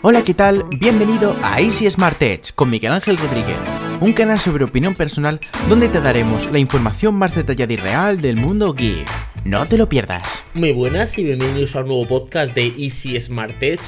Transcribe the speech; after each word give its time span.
Hola, 0.00 0.22
¿qué 0.22 0.32
tal? 0.32 0.64
Bienvenido 0.78 1.34
a 1.42 1.60
Easy 1.60 1.90
Smart 1.90 2.22
Edge 2.22 2.52
con 2.54 2.70
Miguel 2.70 2.92
Ángel 2.92 3.16
Rodríguez, 3.16 3.56
un 4.00 4.12
canal 4.12 4.38
sobre 4.38 4.62
opinión 4.62 4.94
personal 4.94 5.40
donde 5.68 5.88
te 5.88 6.00
daremos 6.00 6.48
la 6.52 6.60
información 6.60 7.16
más 7.16 7.34
detallada 7.34 7.72
y 7.72 7.76
real 7.78 8.20
del 8.20 8.36
mundo 8.36 8.74
geek. 8.74 9.08
No 9.44 9.66
te 9.66 9.76
lo 9.76 9.88
pierdas. 9.88 10.44
Muy 10.54 10.70
buenas 10.70 11.18
y 11.18 11.24
bienvenidos 11.24 11.74
a 11.74 11.80
un 11.80 11.88
nuevo 11.88 12.06
podcast 12.06 12.54
de 12.54 12.72
Easy 12.78 13.18
Smart 13.18 13.60
Edge. 13.60 13.82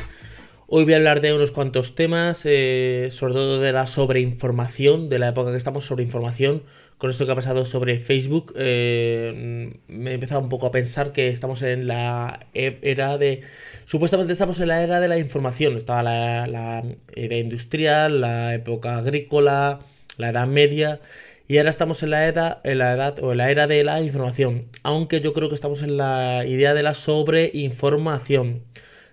Hoy 0.67 0.83
voy 0.83 0.95
a 0.95 0.97
hablar 0.97 1.21
de 1.21 1.33
unos 1.33 1.53
cuantos 1.53 1.95
temas, 1.95 2.43
eh, 2.45 3.11
sobre 3.13 3.35
todo 3.35 3.61
de 3.61 3.71
la 3.71 3.87
sobreinformación, 3.87 5.11
de 5.11 5.21
la 5.21 5.29
época 5.29 5.53
que 5.53 5.59
estamos 5.59 5.85
sobre 5.85 6.03
información. 6.03 6.65
Con 6.99 7.11
esto 7.11 7.25
que 7.25 7.33
ha 7.33 7.37
pasado 7.37 7.67
sobre 7.67 8.01
Facebook, 8.01 8.53
eh, 8.57 9.73
me 9.87 10.11
he 10.11 10.15
empezado 10.15 10.41
un 10.41 10.49
poco 10.49 10.67
a 10.67 10.73
pensar 10.73 11.13
que 11.13 11.29
estamos 11.29 11.63
en 11.63 11.87
la 11.87 12.49
e-, 12.53 12.81
era 12.83 13.17
de 13.17 13.43
Supuestamente 13.91 14.35
estamos 14.35 14.61
en 14.61 14.69
la 14.69 14.85
era 14.85 15.01
de 15.01 15.09
la 15.09 15.19
información. 15.19 15.77
Estaba 15.77 16.05
la, 16.05 16.85
era 17.17 17.37
industrial, 17.37 18.21
la 18.21 18.55
época 18.55 18.99
agrícola, 18.99 19.81
la 20.17 20.31
edad 20.31 20.47
media. 20.47 21.01
Y 21.49 21.59
ahora 21.59 21.71
estamos 21.71 22.05
en 22.05 22.11
la 22.11 22.29
edad, 22.29 22.61
en 22.63 22.79
la 22.79 22.93
edad 22.93 23.19
o 23.21 23.33
en 23.33 23.39
la 23.39 23.51
era 23.51 23.67
de 23.67 23.83
la 23.83 24.01
información. 24.01 24.67
Aunque 24.85 25.21
yo 25.21 25.33
creo 25.33 25.49
que 25.49 25.57
estamos 25.57 25.83
en 25.83 25.97
la 25.97 26.45
idea 26.47 26.73
de 26.73 26.85
la 26.85 26.95
sobreinformación. 26.95 28.63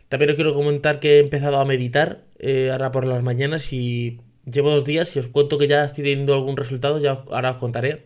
También 0.09 0.29
os 0.29 0.35
quiero 0.35 0.53
comentar 0.53 0.99
que 0.99 1.15
he 1.15 1.19
empezado 1.21 1.59
a 1.59 1.65
meditar 1.65 2.21
eh, 2.37 2.69
ahora 2.71 2.91
por 2.91 3.07
las 3.07 3.23
mañanas 3.23 3.73
y 3.73 4.21
llevo 4.45 4.69
dos 4.69 4.85
días 4.85 5.15
y 5.15 5.17
os 5.17 5.25
cuento 5.25 5.57
que 5.57 5.67
ya 5.67 5.85
estoy 5.85 6.03
teniendo 6.03 6.35
algún 6.35 6.55
resultado, 6.55 6.99
ya 6.99 7.23
ahora 7.31 7.49
os 7.49 7.57
contaré. 7.57 8.05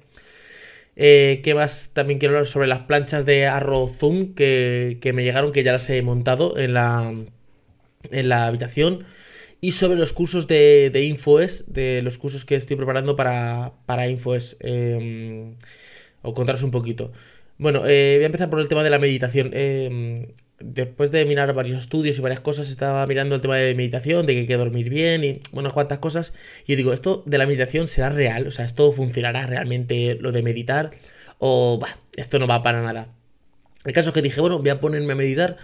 Eh, 1.04 1.42
¿Qué 1.44 1.56
más? 1.56 1.90
También 1.94 2.20
quiero 2.20 2.36
hablar 2.36 2.48
sobre 2.48 2.68
las 2.68 2.82
planchas 2.82 3.26
de 3.26 3.48
Arrow 3.48 3.90
Zoom 3.90 4.36
que, 4.36 5.12
me 5.16 5.24
llegaron, 5.24 5.52
que 5.52 5.64
ya 5.64 5.72
las 5.72 5.90
he 5.90 6.00
montado 6.04 6.60
en 6.60 6.76
la, 6.76 7.12
en 8.12 8.30
la 8.30 8.46
habitación. 8.46 9.06
Y 9.62 9.72
sobre 9.72 9.98
los 9.98 10.14
cursos 10.14 10.46
de, 10.46 10.92
de 10.94 11.04
InfoES, 11.06 11.74
de 11.74 12.04
los 12.04 12.20
cursos 12.20 12.46
que 12.46 12.56
estoy 12.56 12.76
preparando 12.76 13.16
para, 13.16 13.74
para 13.88 14.08
InfoES. 14.10 14.58
Eh, 14.60 15.56
o 16.22 16.36
contaros 16.36 16.62
un 16.62 16.72
poquito. 16.72 17.12
Bueno, 17.58 17.84
eh, 17.88 18.16
voy 18.18 18.24
a 18.24 18.28
empezar 18.28 18.52
por 18.52 18.60
el 18.60 18.68
tema 18.68 18.84
de 18.84 18.92
la 18.92 19.00
meditación. 19.00 19.52
Em, 19.54 20.28
después 20.64 21.12
de 21.12 21.26
mirar 21.26 21.54
varios 21.54 21.80
estudios 21.82 22.18
y 22.18 22.22
varias 22.22 22.40
cosas, 22.42 22.70
estaba 22.70 23.06
mirando 23.08 23.36
el 23.36 23.42
tema 23.42 23.58
de 23.58 23.76
meditación, 23.76 24.26
de 24.26 24.34
que 24.34 24.40
hay 24.42 24.48
que 24.48 24.58
dormir 24.58 24.90
bien 24.90 25.24
y 25.24 25.42
bueno, 25.52 25.72
cuantas 25.74 26.00
cosas. 26.00 26.34
Y 26.66 26.74
yo 26.74 26.78
digo, 26.78 26.94
¿esto 26.94 27.24
de 27.26 27.38
la 27.38 27.46
meditación 27.46 27.88
será 27.88 28.10
real? 28.10 28.48
O 28.48 28.52
sea, 28.52 28.66
¿esto 28.66 28.92
funcionará 28.94 29.48
realmente 29.48 30.18
lo 30.20 30.32
de 30.32 30.44
meditar? 30.44 30.92
O, 31.40 31.80
esto 32.16 32.40
no 32.40 32.48
va 32.48 32.64
para 32.64 32.82
nada. 32.82 33.10
El 33.86 33.94
caso 33.94 34.10
es 34.10 34.14
que 34.14 34.22
dije, 34.22 34.42
bueno, 34.42 34.60
voy 34.60 34.70
a 34.70 34.80
ponerme 34.80 35.14
a 35.14 35.16
meditar. 35.16 35.58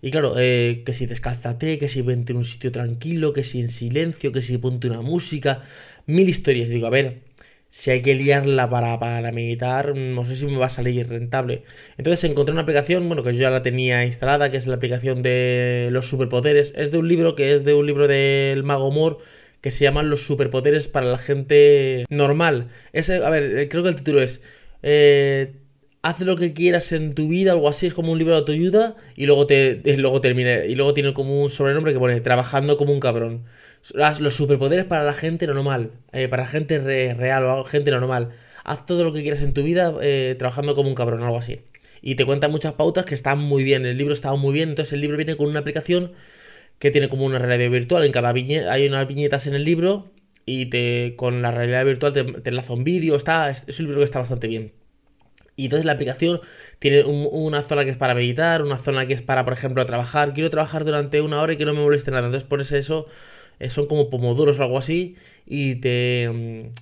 Y 0.00 0.10
claro, 0.10 0.34
eh, 0.38 0.82
que 0.86 0.92
si 0.92 1.06
descálzate, 1.06 1.78
que 1.78 1.88
si 1.88 2.02
vente 2.02 2.32
en 2.32 2.38
un 2.38 2.44
sitio 2.44 2.72
tranquilo, 2.72 3.32
que 3.32 3.44
si 3.44 3.60
en 3.60 3.70
silencio, 3.70 4.32
que 4.32 4.42
si 4.42 4.56
ponte 4.58 4.86
una 4.86 5.02
música, 5.02 5.64
mil 6.06 6.28
historias. 6.28 6.68
digo, 6.68 6.86
a 6.86 6.90
ver, 6.90 7.18
si 7.70 7.90
hay 7.90 8.02
que 8.02 8.14
liarla 8.14 8.70
para, 8.70 8.98
para 8.98 9.30
meditar, 9.32 9.96
no 9.96 10.24
sé 10.24 10.36
si 10.36 10.46
me 10.46 10.56
va 10.56 10.66
a 10.66 10.70
salir 10.70 11.08
rentable. 11.08 11.64
Entonces 11.98 12.28
encontré 12.30 12.52
una 12.52 12.62
aplicación, 12.62 13.06
bueno, 13.08 13.22
que 13.22 13.34
yo 13.34 13.40
ya 13.40 13.50
la 13.50 13.62
tenía 13.62 14.04
instalada, 14.04 14.50
que 14.50 14.56
es 14.56 14.66
la 14.66 14.76
aplicación 14.76 15.22
de 15.22 15.88
los 15.92 16.08
superpoderes. 16.08 16.72
Es 16.76 16.90
de 16.90 16.98
un 16.98 17.08
libro 17.08 17.34
que 17.34 17.54
es 17.54 17.64
de 17.64 17.74
un 17.74 17.86
libro 17.86 18.08
del 18.08 18.64
mago 18.64 18.90
Mor 18.90 19.18
que 19.60 19.70
se 19.70 19.84
llaman 19.84 20.10
Los 20.10 20.22
superpoderes 20.22 20.88
para 20.88 21.06
la 21.06 21.18
gente 21.18 22.04
normal. 22.10 22.68
Ese, 22.92 23.24
a 23.24 23.30
ver, 23.30 23.68
creo 23.68 23.82
que 23.82 23.88
el 23.90 23.96
título 23.96 24.22
es... 24.22 24.40
Eh, 24.82 25.52
haz 26.02 26.20
lo 26.20 26.36
que 26.36 26.52
quieras 26.52 26.92
en 26.92 27.14
tu 27.14 27.28
vida, 27.28 27.52
algo 27.52 27.68
así, 27.68 27.86
es 27.86 27.94
como 27.94 28.12
un 28.12 28.18
libro 28.18 28.34
de 28.34 28.40
autoayuda 28.40 28.96
y 29.16 29.26
luego 29.26 29.46
te 29.46 29.82
luego 29.98 30.20
termina 30.20 30.64
y 30.64 30.74
luego 30.74 30.94
tiene 30.94 31.12
como 31.12 31.42
un 31.42 31.50
sobrenombre 31.50 31.92
que 31.92 31.98
pone 31.98 32.20
trabajando 32.20 32.76
como 32.76 32.92
un 32.92 33.00
cabrón 33.00 33.44
los 33.94 34.34
superpoderes 34.34 34.84
para 34.84 35.04
la 35.04 35.14
gente 35.14 35.46
normal, 35.46 35.92
eh, 36.12 36.28
para 36.28 36.46
gente 36.46 36.78
real 37.14 37.44
o 37.44 37.64
gente 37.64 37.90
normal. 37.90 38.30
Haz 38.64 38.86
todo 38.86 39.04
lo 39.04 39.12
que 39.12 39.22
quieras 39.22 39.42
en 39.42 39.54
tu 39.54 39.62
vida 39.62 39.94
eh, 40.02 40.34
trabajando 40.38 40.74
como 40.74 40.88
un 40.88 40.94
cabrón 40.94 41.22
o 41.22 41.24
algo 41.24 41.38
así. 41.38 41.60
Y 42.02 42.14
te 42.14 42.24
cuenta 42.24 42.48
muchas 42.48 42.74
pautas 42.74 43.04
que 43.04 43.14
están 43.14 43.38
muy 43.38 43.64
bien. 43.64 43.86
El 43.86 43.96
libro 43.96 44.14
está 44.14 44.32
muy 44.34 44.52
bien. 44.52 44.70
Entonces 44.70 44.92
el 44.92 45.00
libro 45.00 45.16
viene 45.16 45.36
con 45.36 45.48
una 45.48 45.60
aplicación 45.60 46.12
que 46.78 46.90
tiene 46.90 47.08
como 47.08 47.24
una 47.24 47.38
realidad 47.38 47.70
virtual. 47.70 48.04
En 48.04 48.12
cada 48.12 48.32
viñeta 48.32 48.72
hay 48.72 48.86
unas 48.86 49.08
viñetas 49.08 49.46
en 49.46 49.54
el 49.54 49.64
libro 49.64 50.12
y 50.46 50.66
te 50.66 51.14
con 51.16 51.42
la 51.42 51.50
realidad 51.50 51.84
virtual 51.84 52.12
te, 52.12 52.48
enlaza 52.48 52.72
un 52.72 52.84
vídeo. 52.84 53.16
Está, 53.16 53.50
es 53.50 53.80
un 53.80 53.86
libro 53.86 54.00
que 54.00 54.04
está 54.04 54.18
bastante 54.18 54.46
bien. 54.48 54.72
Y 55.58 55.64
entonces 55.64 55.84
la 55.84 55.92
aplicación 55.92 56.40
tiene 56.78 57.02
una 57.02 57.62
zona 57.64 57.84
que 57.84 57.90
es 57.90 57.96
para 57.96 58.14
meditar, 58.14 58.62
una 58.62 58.78
zona 58.78 59.06
que 59.06 59.14
es 59.14 59.22
para, 59.22 59.44
por 59.44 59.54
ejemplo, 59.54 59.84
trabajar. 59.86 60.32
Quiero 60.32 60.50
trabajar 60.50 60.84
durante 60.84 61.20
una 61.20 61.42
hora 61.42 61.54
y 61.54 61.56
que 61.56 61.64
no 61.64 61.74
me 61.74 61.80
moleste 61.80 62.12
nada. 62.12 62.26
Entonces 62.26 62.48
pones 62.48 62.70
eso 62.70 63.06
son 63.68 63.86
como 63.86 64.10
pomodoros 64.10 64.58
o 64.58 64.62
algo 64.62 64.78
así, 64.78 65.16
y 65.46 65.76
te. 65.76 66.28
Mm, 66.32 66.72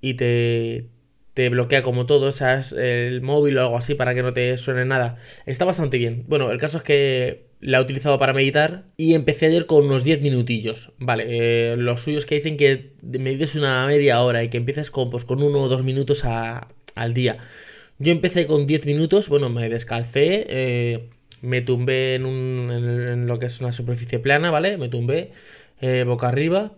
y 0.00 0.14
te. 0.14 0.86
Te 1.34 1.48
bloquea 1.48 1.82
como 1.82 2.04
todo, 2.04 2.26
o 2.28 2.32
sea, 2.32 2.60
es 2.60 2.72
el 2.72 3.22
móvil 3.22 3.56
o 3.56 3.62
algo 3.62 3.78
así 3.78 3.94
para 3.94 4.14
que 4.14 4.22
no 4.22 4.34
te 4.34 4.58
suene 4.58 4.84
nada. 4.84 5.16
Está 5.46 5.64
bastante 5.64 5.96
bien. 5.96 6.24
Bueno, 6.28 6.50
el 6.50 6.58
caso 6.58 6.76
es 6.76 6.82
que 6.82 7.46
la 7.62 7.78
he 7.78 7.80
utilizado 7.80 8.18
para 8.18 8.34
meditar 8.34 8.84
y 8.96 9.14
empecé 9.14 9.46
ayer 9.46 9.66
con 9.66 9.86
unos 9.86 10.04
10 10.04 10.20
minutillos. 10.20 10.90
Vale, 10.98 11.24
eh, 11.28 11.76
los 11.78 12.02
suyos 12.02 12.26
que 12.26 12.34
dicen 12.34 12.56
que 12.56 12.92
medites 13.02 13.54
una 13.54 13.86
media 13.86 14.20
hora 14.20 14.42
y 14.42 14.50
que 14.50 14.58
empieces 14.58 14.90
con, 14.90 15.10
pues, 15.10 15.24
con 15.24 15.42
uno 15.42 15.62
o 15.62 15.68
dos 15.68 15.84
minutos 15.84 16.24
al 16.24 17.14
día. 17.14 17.38
Yo 17.98 18.10
empecé 18.10 18.46
con 18.48 18.66
10 18.66 18.84
minutos, 18.84 19.28
bueno, 19.28 19.48
me 19.48 19.68
descalcé, 19.68 20.44
eh, 20.48 21.08
me 21.40 21.62
tumbé 21.62 22.16
en, 22.16 22.26
un, 22.26 22.70
en, 22.72 23.26
lo 23.28 23.38
que 23.38 23.46
es 23.46 23.60
una 23.60 23.72
superficie 23.72 24.18
plana, 24.18 24.50
¿vale? 24.50 24.76
Me 24.76 24.88
tumbé, 24.88 25.30
eh, 25.82 26.04
boca 26.04 26.28
arriba. 26.28 26.72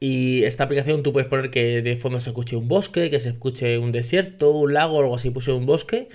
Y 0.00 0.44
esta 0.44 0.64
aplicación 0.64 1.02
tú 1.02 1.12
puedes 1.12 1.28
poner 1.28 1.50
que 1.50 1.82
de 1.82 1.96
fondo 1.96 2.20
se 2.20 2.30
escuche 2.30 2.54
un 2.56 2.68
bosque, 2.68 3.10
que 3.10 3.18
se 3.18 3.30
escuche 3.30 3.78
un 3.78 3.90
desierto, 3.92 4.52
un 4.52 4.74
lago 4.74 4.98
o 4.98 5.00
algo 5.00 5.16
así, 5.16 5.30
puse 5.30 5.52
un 5.52 5.66
bosque. 5.66 6.08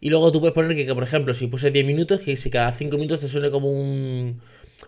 Y 0.00 0.10
luego 0.10 0.32
tú 0.32 0.40
puedes 0.40 0.54
poner 0.54 0.76
que, 0.76 0.92
por 0.94 1.04
ejemplo, 1.04 1.34
si 1.34 1.46
puse 1.46 1.70
10 1.70 1.86
minutos, 1.86 2.20
que 2.20 2.36
si 2.36 2.50
cada 2.50 2.72
5 2.72 2.96
minutos 2.96 3.20
te 3.20 3.28
suene 3.28 3.50
como 3.50 3.70
un, 3.70 4.40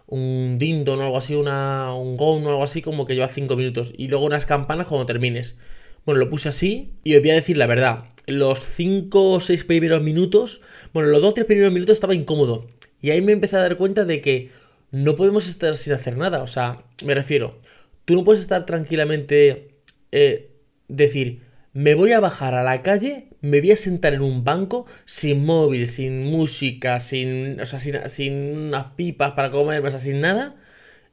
un 0.09 0.57
dindon 0.59 0.99
o 1.01 1.03
algo 1.05 1.19
así, 1.19 1.35
una, 1.37 1.95
un 1.95 2.17
gong 2.17 2.47
o 2.47 2.51
algo 2.51 2.65
así, 2.65 2.83
como 2.83 3.07
que 3.07 3.15
lleva 3.15 3.29
5 3.29 3.55
minutos. 3.55 3.93
Y 3.97 4.09
luego 4.09 4.25
unas 4.25 4.47
campanas 4.47 4.89
cuando 4.89 5.07
termines. 5.07 5.57
Bueno, 6.05 6.19
lo 6.21 6.31
puse 6.31 6.49
así 6.49 6.93
y 7.05 7.15
os 7.15 7.21
voy 7.21 7.31
a 7.31 7.35
decir 7.35 7.57
la 7.57 7.67
verdad. 7.67 8.07
Los 8.27 8.61
5 8.61 9.33
o 9.33 9.41
6 9.41 9.65
primeros 9.65 10.03
minutos, 10.03 10.63
bueno, 10.93 11.11
los 11.11 11.21
2 11.21 11.31
o 11.31 11.35
3 11.35 11.47
primeros 11.47 11.73
minutos 11.73 11.95
estaba 11.95 12.15
incómodo. 12.15 12.67
Y 13.01 13.11
ahí 13.11 13.21
me 13.21 13.33
empecé 13.33 13.57
a 13.57 13.61
dar 13.61 13.77
cuenta 13.77 14.05
de 14.05 14.21
que 14.21 14.51
no 14.95 15.17
podemos 15.17 15.49
estar 15.49 15.77
sin 15.77 15.93
hacer 15.93 16.17
nada. 16.17 16.41
O 16.43 16.47
sea, 16.47 16.85
me 17.05 17.15
refiero, 17.15 17.61
tú 18.05 18.15
no 18.15 18.23
puedes 18.23 18.41
estar 18.41 18.65
tranquilamente, 18.65 19.75
eh, 20.13 20.53
decir, 20.87 21.43
me 21.73 21.95
voy 21.97 22.13
a 22.13 22.21
bajar 22.21 22.55
a 22.55 22.63
la 22.63 22.81
calle, 22.83 23.31
me 23.41 23.61
voy 23.61 23.73
a 23.73 23.77
sentar 23.77 24.15
en 24.15 24.23
un 24.23 24.45
banco 24.45 24.87
sin 25.05 25.45
móvil, 25.45 25.89
sin 25.89 26.25
música, 26.27 27.01
sin, 27.01 27.61
o 27.61 27.67
sea, 27.67 27.81
sin, 28.09 28.35
unas 28.57 28.85
pipas 28.93 29.33
para 29.33 29.51
comer, 29.51 29.85
o 29.85 29.91
sea, 29.91 29.99
sin 29.99 30.21
nada, 30.21 30.55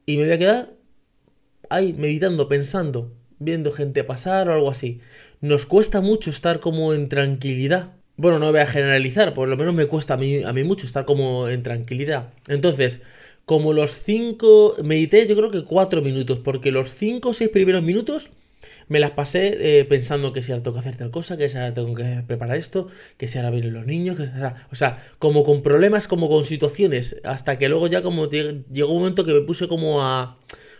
y 0.05 0.17
me 0.17 0.25
voy 0.25 0.33
a 0.33 0.37
quedar 0.37 0.73
ahí 1.69 1.93
meditando, 1.93 2.47
pensando, 2.47 3.15
viendo 3.39 3.71
gente 3.71 4.03
pasar 4.03 4.47
o 4.49 4.53
algo 4.53 4.69
así. 4.69 5.01
Nos 5.41 5.65
cuesta 5.65 6.01
mucho 6.01 6.29
estar 6.29 6.59
como 6.59 6.93
en 6.93 7.09
tranquilidad. 7.09 7.93
Bueno, 8.15 8.37
no 8.37 8.51
voy 8.51 8.59
a 8.59 8.67
generalizar, 8.67 9.33
por 9.33 9.49
lo 9.49 9.57
menos 9.57 9.73
me 9.73 9.87
cuesta 9.87 10.13
a 10.13 10.17
mí, 10.17 10.43
a 10.43 10.53
mí 10.53 10.63
mucho 10.63 10.85
estar 10.85 11.05
como 11.05 11.47
en 11.49 11.63
tranquilidad. 11.63 12.33
Entonces, 12.47 13.01
como 13.45 13.73
los 13.73 13.95
5, 14.03 14.77
medité 14.83 15.27
yo 15.27 15.35
creo 15.35 15.51
que 15.51 15.63
4 15.63 16.01
minutos, 16.01 16.39
porque 16.39 16.71
los 16.71 16.93
5 16.93 17.29
o 17.29 17.33
6 17.33 17.49
primeros 17.49 17.83
minutos 17.83 18.29
me 18.87 18.99
las 18.99 19.11
pasé 19.11 19.79
eh, 19.79 19.85
pensando 19.85 20.33
que 20.33 20.43
si 20.43 20.51
ahora 20.51 20.63
tengo 20.63 20.73
que 20.75 20.79
hacer 20.81 20.97
tal 20.97 21.11
cosa, 21.11 21.37
que 21.37 21.49
si 21.49 21.57
ahora 21.57 21.73
tengo 21.73 21.95
que 21.95 22.23
preparar 22.27 22.57
esto, 22.57 22.89
que 23.17 23.27
si 23.27 23.37
ahora 23.37 23.49
vienen 23.49 23.73
los 23.73 23.85
niños, 23.85 24.17
que, 24.17 24.29
o, 24.69 24.75
sea, 24.75 25.07
como 25.17 25.45
con 25.45 25.63
problemas, 25.63 26.09
como 26.09 26.29
con 26.29 26.43
situaciones, 26.43 27.15
hasta 27.23 27.57
que 27.57 27.69
luego 27.69 27.87
ya 27.87 28.01
como 28.01 28.29
llegó 28.29 28.91
un 28.91 28.99
momento 28.99 29.23
que 29.23 29.33
me 29.33 29.41
puse 29.41 29.69
como 29.69 30.01
a 30.01 30.37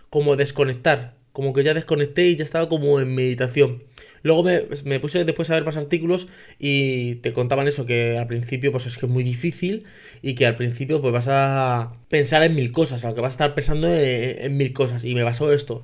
como 0.09 0.35
desconectar, 0.35 1.15
como 1.31 1.53
que 1.53 1.63
ya 1.63 1.73
desconecté 1.73 2.27
y 2.27 2.35
ya 2.35 2.43
estaba 2.43 2.67
como 2.67 2.99
en 2.99 3.15
meditación. 3.15 3.83
Luego 4.23 4.43
me, 4.43 4.99
puse 4.99 5.25
después 5.25 5.49
a 5.49 5.55
ver 5.55 5.65
más 5.65 5.77
artículos 5.77 6.27
y 6.59 7.15
te 7.15 7.33
contaban 7.33 7.67
eso, 7.67 7.85
que 7.85 8.17
al 8.17 8.27
principio 8.27 8.71
pues 8.71 8.85
es 8.85 8.97
que 8.97 9.05
es 9.05 9.11
muy 9.11 9.23
difícil 9.23 9.85
y 10.21 10.35
que 10.35 10.45
al 10.45 10.55
principio 10.55 11.01
pues 11.01 11.13
vas 11.13 11.27
a 11.29 11.93
pensar 12.09 12.43
en 12.43 12.55
mil 12.55 12.71
cosas, 12.71 13.03
o 13.03 13.15
que 13.15 13.21
vas 13.21 13.31
a 13.31 13.35
estar 13.35 13.55
pensando 13.55 13.87
en, 13.91 14.57
mil 14.57 14.73
cosas 14.73 15.03
y 15.03 15.15
me 15.15 15.23
pasó 15.23 15.51
esto. 15.53 15.83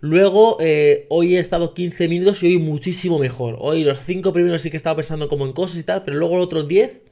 Luego, 0.00 0.58
eh, 0.60 1.06
hoy 1.08 1.36
he 1.36 1.40
estado 1.40 1.72
15 1.74 2.08
minutos 2.08 2.42
y 2.42 2.46
hoy 2.46 2.58
muchísimo 2.58 3.18
mejor. 3.18 3.56
Hoy 3.58 3.84
los 3.84 4.00
5 4.00 4.32
primeros 4.34 4.62
sí 4.62 4.70
que 4.70 4.76
he 4.76 4.78
estado 4.78 4.96
pensando 4.96 5.28
como 5.28 5.46
en 5.46 5.52
cosas 5.52 5.78
y 5.78 5.82
tal, 5.82 6.04
pero 6.04 6.18
luego 6.18 6.36
los 6.36 6.46
otros 6.46 6.68
10 6.68 7.02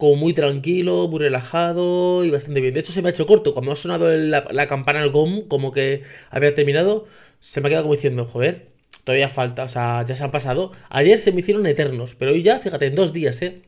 como 0.00 0.16
muy 0.16 0.32
tranquilo, 0.34 1.08
muy 1.08 1.20
relajado 1.20 2.24
y 2.24 2.30
bastante 2.30 2.60
bien. 2.60 2.74
De 2.74 2.80
hecho, 2.80 2.92
se 2.92 3.02
me 3.02 3.08
ha 3.08 3.12
hecho 3.12 3.26
corto. 3.26 3.54
Cuando 3.54 3.72
ha 3.72 3.76
sonado 3.76 4.10
la, 4.16 4.66
campana 4.66 5.00
del 5.00 5.10
GOM, 5.10 5.46
como 5.46 5.72
que 5.72 6.02
había 6.30 6.54
terminado, 6.54 7.06
se 7.40 7.60
me 7.60 7.68
ha 7.68 7.70
quedado 7.70 7.84
como 7.84 7.94
diciendo, 7.94 8.24
joder, 8.24 8.70
todavía 9.04 9.28
falta, 9.28 9.64
o 9.64 9.68
sea, 9.68 10.04
ya 10.06 10.14
se 10.14 10.24
han 10.24 10.30
pasado. 10.30 10.72
Ayer 10.88 11.18
se 11.18 11.32
me 11.32 11.40
hicieron 11.40 11.66
eternos, 11.66 12.14
pero 12.14 12.32
hoy 12.32 12.42
ya, 12.42 12.60
fíjate, 12.60 12.86
en 12.86 12.94
dos 12.94 13.12
días, 13.12 13.40
¿eh? 13.42 13.62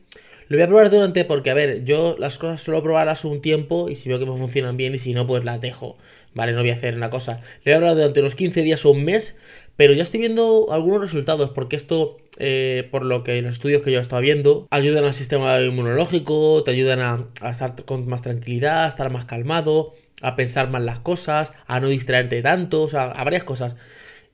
Lo 0.49 0.57
voy 0.57 0.63
a 0.63 0.67
probar 0.67 0.89
durante, 0.89 1.25
porque 1.25 1.49
a 1.49 1.53
ver, 1.53 1.83
yo 1.85 2.15
las 2.19 2.37
cosas 2.37 2.61
suelo 2.61 2.83
probarlas 2.83 3.25
un 3.25 3.41
tiempo 3.41 3.89
y 3.89 3.95
si 3.95 4.09
veo 4.09 4.19
que 4.19 4.25
me 4.25 4.37
funcionan 4.37 4.77
bien 4.77 4.93
y 4.93 4.99
si 4.99 5.13
no, 5.13 5.25
pues 5.25 5.43
las 5.43 5.61
dejo. 5.61 5.97
Vale, 6.33 6.51
no 6.51 6.59
voy 6.59 6.71
a 6.71 6.73
hacer 6.73 6.95
una 6.95 7.09
cosa. 7.09 7.41
Le 7.63 7.71
voy 7.71 7.73
a 7.73 7.77
probar 7.77 7.95
durante 7.95 8.19
unos 8.19 8.35
15 8.35 8.61
días 8.61 8.85
o 8.85 8.91
un 8.91 9.05
mes, 9.05 9.35
pero 9.77 9.93
ya 9.93 10.03
estoy 10.03 10.19
viendo 10.19 10.67
algunos 10.71 11.01
resultados, 11.01 11.51
porque 11.51 11.75
esto, 11.75 12.17
eh, 12.37 12.87
por 12.91 13.05
lo 13.05 13.23
que 13.23 13.41
los 13.41 13.53
estudios 13.53 13.81
que 13.81 13.91
yo 13.91 13.99
he 13.99 14.01
estado 14.01 14.21
viendo, 14.21 14.67
ayudan 14.69 15.05
al 15.05 15.13
sistema 15.13 15.59
inmunológico, 15.61 16.63
te 16.63 16.71
ayudan 16.71 16.99
a, 16.99 17.25
a 17.41 17.51
estar 17.51 17.75
con 17.85 18.07
más 18.07 18.21
tranquilidad, 18.21 18.85
a 18.85 18.87
estar 18.89 19.11
más 19.11 19.25
calmado, 19.25 19.93
a 20.21 20.35
pensar 20.35 20.69
más 20.69 20.83
las 20.83 20.99
cosas, 20.99 21.51
a 21.67 21.79
no 21.79 21.89
distraerte 21.89 22.41
tanto, 22.41 22.83
o 22.83 22.89
sea, 22.89 23.05
a 23.05 23.23
varias 23.23 23.43
cosas. 23.43 23.75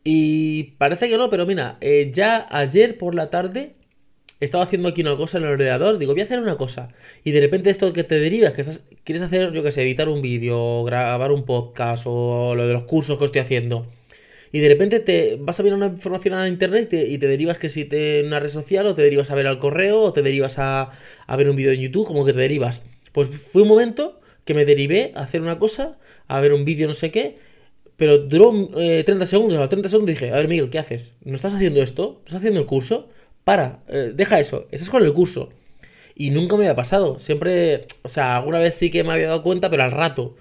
Y 0.03 0.75
parece 0.77 1.09
que 1.09 1.17
no, 1.17 1.29
pero 1.29 1.45
mira, 1.45 1.77
eh, 1.81 2.11
ya 2.13 2.47
ayer 2.49 2.97
por 2.97 3.15
la 3.15 3.29
tarde 3.29 3.75
estaba 4.39 4.63
haciendo 4.63 4.89
aquí 4.89 5.01
una 5.01 5.17
cosa 5.17 5.37
en 5.37 5.43
el 5.43 5.51
ordenador, 5.51 5.97
digo, 5.97 6.13
voy 6.13 6.21
a 6.21 6.23
hacer 6.23 6.39
una 6.39 6.57
cosa. 6.57 6.89
Y 7.23 7.31
de 7.31 7.41
repente 7.41 7.69
esto 7.69 7.91
que 7.91 8.03
te 8.03 8.19
derivas, 8.19 8.53
que 8.53 8.61
estás, 8.61 8.81
quieres 9.03 9.21
hacer, 9.21 9.51
yo 9.51 9.63
que 9.63 9.71
sé, 9.71 9.81
editar 9.83 10.07
un 10.07 10.21
vídeo, 10.21 10.83
grabar 10.83 11.31
un 11.31 11.43
podcast 11.45 12.03
o 12.07 12.55
lo 12.55 12.65
de 12.65 12.73
los 12.73 12.83
cursos 12.83 13.17
que 13.17 13.25
estoy 13.25 13.41
haciendo. 13.41 13.87
Y 14.51 14.59
de 14.59 14.69
repente 14.69 14.99
te 14.99 15.37
vas 15.39 15.59
a 15.59 15.63
ver 15.63 15.73
una 15.73 15.87
información 15.87 16.33
a 16.33 16.47
internet 16.47 16.91
y 16.91 17.17
te, 17.17 17.27
derivas 17.27 17.57
que 17.57 17.69
si 17.69 17.85
te 17.85 18.19
en 18.19 18.27
una 18.27 18.39
red 18.39 18.49
social 18.49 18.87
o 18.87 18.95
te 18.95 19.03
derivas 19.03 19.29
a 19.29 19.35
ver 19.35 19.45
al 19.45 19.59
correo 19.59 20.01
o 20.01 20.13
te 20.13 20.23
derivas 20.23 20.57
a, 20.57 20.91
a 21.27 21.35
ver 21.35 21.49
un 21.49 21.55
vídeo 21.55 21.71
en 21.71 21.81
YouTube, 21.81 22.07
como 22.07 22.25
que 22.25 22.33
te 22.33 22.39
derivas. 22.39 22.81
Pues 23.11 23.27
fue 23.29 23.61
un 23.61 23.67
momento 23.67 24.19
que 24.45 24.53
me 24.55 24.65
derivé 24.65 25.11
a 25.15 25.21
hacer 25.21 25.41
una 25.41 25.59
cosa, 25.59 25.99
a 26.27 26.41
ver 26.41 26.53
un 26.53 26.65
vídeo 26.65 26.87
no 26.87 26.95
sé 26.95 27.11
qué, 27.11 27.37
pero 27.99 28.17
duró 28.17 28.69
30 28.71 28.79
eh, 28.79 29.27
segundos. 29.27 29.57
A 29.57 29.61
los 29.61 29.69
30 29.69 29.89
segundos 29.89 30.15
dije, 30.15 30.31
a 30.31 30.37
ver, 30.37 30.47
Miguel, 30.47 30.69
¿qué 30.69 30.79
haces? 30.79 31.11
¿No 31.23 31.35
estás 31.35 31.53
haciendo 31.53 31.83
esto? 31.83 32.13
¿No 32.21 32.25
estás 32.27 32.37
haciendo 32.37 32.61
el 32.61 32.65
curso? 32.65 33.09
Para, 33.43 33.83
eh, 33.89 34.13
deja 34.15 34.39
eso, 34.39 34.67
estás 34.71 34.89
con 34.89 35.03
el 35.03 35.13
curso. 35.13 35.49
Y 36.15 36.31
nunca 36.31 36.55
me 36.55 36.63
había 36.63 36.75
pasado. 36.75 37.19
Siempre, 37.19 37.87
o 38.03 38.09
sea, 38.09 38.37
alguna 38.37 38.59
vez 38.59 38.75
sí 38.75 38.89
que 38.89 39.03
me 39.03 39.13
había 39.13 39.27
dado 39.27 39.43
cuenta, 39.43 39.69
pero 39.69 39.83
al 39.83 39.91
rato. 39.91 40.37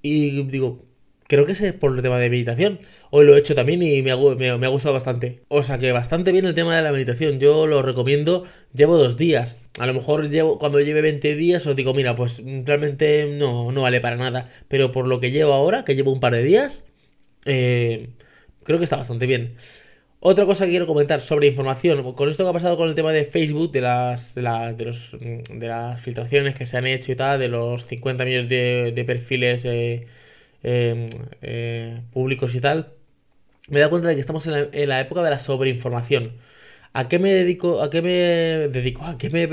Y 0.00 0.44
digo, 0.44 0.82
creo 1.28 1.44
que 1.46 1.52
es 1.52 1.72
por 1.74 1.94
el 1.94 2.02
tema 2.02 2.18
de 2.18 2.30
meditación. 2.30 2.80
Hoy 3.10 3.26
lo 3.26 3.36
he 3.36 3.38
hecho 3.38 3.54
también 3.54 3.82
y 3.82 4.00
me 4.02 4.10
ha, 4.10 4.16
me 4.16 4.48
ha, 4.48 4.68
gustado 4.68 4.94
bastante. 4.94 5.42
O 5.48 5.62
sea 5.62 5.78
que 5.78 5.92
bastante 5.92 6.32
bien 6.32 6.46
el 6.46 6.54
tema 6.54 6.74
de 6.74 6.82
la 6.82 6.92
meditación. 6.92 7.38
Yo 7.38 7.66
lo 7.66 7.82
recomiendo. 7.82 8.44
Llevo 8.72 8.96
dos 8.96 9.18
días. 9.18 9.58
A 9.78 9.86
lo 9.86 9.92
mejor 9.92 10.30
llevo, 10.30 10.58
cuando 10.58 10.80
lleve 10.80 11.02
20 11.02 11.34
días 11.36 11.66
os 11.66 11.76
digo, 11.76 11.92
mira, 11.92 12.16
pues 12.16 12.40
realmente 12.64 13.26
no, 13.38 13.72
no 13.72 13.82
vale 13.82 14.00
para 14.00 14.16
nada. 14.16 14.50
Pero 14.68 14.90
por 14.92 15.06
lo 15.06 15.20
que 15.20 15.32
llevo 15.32 15.52
ahora, 15.52 15.84
que 15.84 15.94
llevo 15.96 16.12
un 16.12 16.20
par 16.20 16.34
de 16.34 16.42
días, 16.42 16.84
eh, 17.44 18.10
creo 18.64 18.78
que 18.78 18.84
está 18.84 18.96
bastante 18.96 19.26
bien. 19.26 19.56
Otra 20.26 20.46
cosa 20.46 20.64
que 20.64 20.70
quiero 20.70 20.86
comentar 20.86 21.20
sobre 21.20 21.48
información, 21.48 22.14
con 22.14 22.30
esto 22.30 22.44
que 22.44 22.50
ha 22.50 22.52
pasado 22.54 22.78
con 22.78 22.88
el 22.88 22.94
tema 22.94 23.12
de 23.12 23.24
Facebook, 23.26 23.72
de 23.72 23.82
las, 23.82 24.34
de, 24.34 24.42
las 24.42 26.00
filtraciones 26.00 26.54
que 26.54 26.64
se 26.64 26.78
han 26.78 26.86
hecho 26.86 27.12
y 27.12 27.16
tal, 27.16 27.38
de 27.40 27.48
los 27.48 27.84
50 27.84 28.24
millones 28.24 28.48
de, 28.48 29.04
perfiles 29.06 29.64
eh, 29.66 30.06
em, 30.62 31.08
eh, 31.42 32.00
públicos 32.12 32.54
y 32.54 32.60
tal, 32.60 32.94
me 33.68 33.78
he 33.78 33.80
dado 33.80 33.90
cuenta 33.90 34.08
de 34.08 34.14
que 34.14 34.20
estamos 34.20 34.46
en 34.46 34.88
la, 34.88 35.00
época 35.00 35.22
de 35.22 35.30
la 35.30 35.38
sobreinformación. 35.38 36.32
¿A 36.94 37.08
qué 37.08 37.18
me 37.18 37.32
dedico? 37.32 37.82
¿A 37.82 37.90
qué 37.90 38.02
me 38.02 38.10
dedico? 38.10 39.04
¿A 39.04 39.18
qué 39.18 39.30
me, 39.30 39.46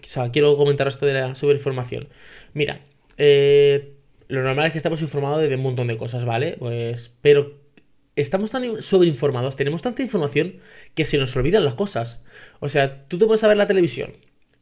o 0.00 0.06
sea, 0.06 0.30
quiero 0.32 0.56
comentar 0.56 0.88
esto 0.88 1.06
de 1.06 1.14
la 1.14 1.34
sobreinformación? 1.34 2.08
Mira, 2.54 2.80
eh, 3.18 3.97
lo 4.28 4.42
normal 4.42 4.66
es 4.66 4.72
que 4.72 4.78
estamos 4.78 5.02
informados 5.02 5.40
de 5.40 5.54
un 5.54 5.62
montón 5.62 5.88
de 5.88 5.96
cosas, 5.96 6.24
¿vale? 6.24 6.56
Pues, 6.58 7.10
pero 7.22 7.58
estamos 8.16 8.50
tan 8.50 8.82
sobreinformados, 8.82 9.56
tenemos 9.56 9.82
tanta 9.82 10.02
información 10.02 10.56
que 10.94 11.04
se 11.04 11.18
nos 11.18 11.34
olvidan 11.36 11.64
las 11.64 11.74
cosas. 11.74 12.20
O 12.60 12.68
sea, 12.68 13.06
tú 13.08 13.18
te 13.18 13.26
pones 13.26 13.42
a 13.44 13.48
ver 13.48 13.56
la 13.56 13.66
televisión 13.66 14.12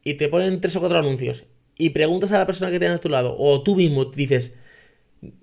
y 0.03 0.15
te 0.15 0.29
ponen 0.29 0.61
tres 0.61 0.75
o 0.75 0.79
cuatro 0.79 0.97
anuncios 0.97 1.43
y 1.77 1.89
preguntas 1.91 2.31
a 2.31 2.37
la 2.37 2.47
persona 2.47 2.71
que 2.71 2.79
tienes 2.79 2.97
a 2.97 3.01
tu 3.01 3.09
lado, 3.09 3.35
o 3.37 3.61
tú 3.61 3.75
mismo 3.75 4.05
dices, 4.05 4.53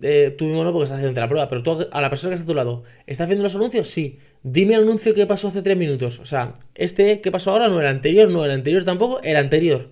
eh, 0.02 0.34
tú 0.36 0.46
mismo 0.46 0.64
no 0.64 0.72
porque 0.72 0.84
estás 0.84 0.98
haciendo 0.98 1.20
la 1.20 1.28
prueba, 1.28 1.48
pero 1.48 1.62
tú 1.62 1.88
a 1.90 2.00
la 2.00 2.10
persona 2.10 2.30
que 2.30 2.34
está 2.36 2.44
a 2.44 2.52
tu 2.52 2.54
lado, 2.54 2.84
¿estás 3.06 3.26
viendo 3.26 3.42
los 3.42 3.54
anuncios? 3.54 3.88
Sí. 3.90 4.18
Dime 4.42 4.74
el 4.74 4.82
anuncio 4.82 5.14
que 5.14 5.26
pasó 5.26 5.48
hace 5.48 5.62
tres 5.62 5.76
minutos. 5.76 6.18
O 6.18 6.26
sea, 6.26 6.54
este 6.74 7.20
que 7.20 7.30
pasó 7.30 7.50
ahora 7.50 7.68
no 7.68 7.80
era 7.80 7.90
anterior, 7.90 8.30
no 8.30 8.44
era 8.44 8.54
anterior 8.54 8.84
tampoco, 8.84 9.20
era 9.22 9.40
anterior. 9.40 9.90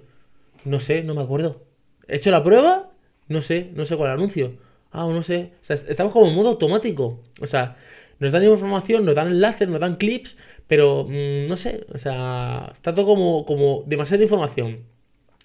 No 0.65 0.79
sé, 0.81 1.03
no 1.03 1.15
me 1.15 1.23
acuerdo. 1.23 1.65
He 2.09 2.17
hecho 2.17 2.31
la 2.31 2.45
prueba 2.45 2.92
no 3.29 3.43
sé, 3.43 3.71
no 3.75 3.85
sé 3.87 3.97
cuál 3.97 4.11
anuncio. 4.13 4.59
Ah, 4.93 5.07
no 5.09 5.23
sé. 5.23 5.53
O 5.63 5.65
sea, 5.65 5.77
estamos 5.77 6.13
como 6.13 6.29
en 6.29 6.35
modo 6.35 6.51
automático. 6.51 7.23
O 7.41 7.47
sea, 7.47 7.77
nos 8.19 8.33
dan 8.33 8.45
información, 8.45 9.05
nos 9.05 9.15
dan 9.15 9.29
enlaces, 9.29 9.69
nos 9.69 9.81
dan 9.81 9.97
clips, 9.97 10.37
pero 10.67 11.05
mm, 11.09 11.49
no 11.49 11.57
sé. 11.57 11.87
O 11.93 11.99
sea, 11.99 12.71
está 12.73 12.95
todo 12.95 13.07
como, 13.07 13.45
como 13.47 13.85
demasiada 13.87 14.23
información. 14.23 14.87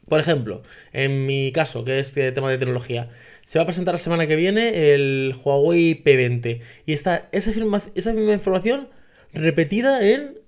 Por 0.07 0.19
ejemplo, 0.19 0.63
en 0.93 1.25
mi 1.25 1.51
caso, 1.51 1.83
que 1.83 1.99
es 1.99 2.07
este 2.07 2.31
tema 2.31 2.49
de 2.49 2.57
tecnología, 2.57 3.09
se 3.43 3.59
va 3.59 3.63
a 3.63 3.65
presentar 3.65 3.93
la 3.95 3.99
semana 3.99 4.27
que 4.27 4.35
viene 4.35 4.93
el 4.93 5.35
Huawei 5.43 6.01
P20. 6.03 6.61
Y 6.85 6.93
está 6.93 7.29
esa, 7.31 7.51
esa 7.95 8.13
misma 8.13 8.33
información 8.33 8.89
repetida 9.33 10.05
en 10.07 10.39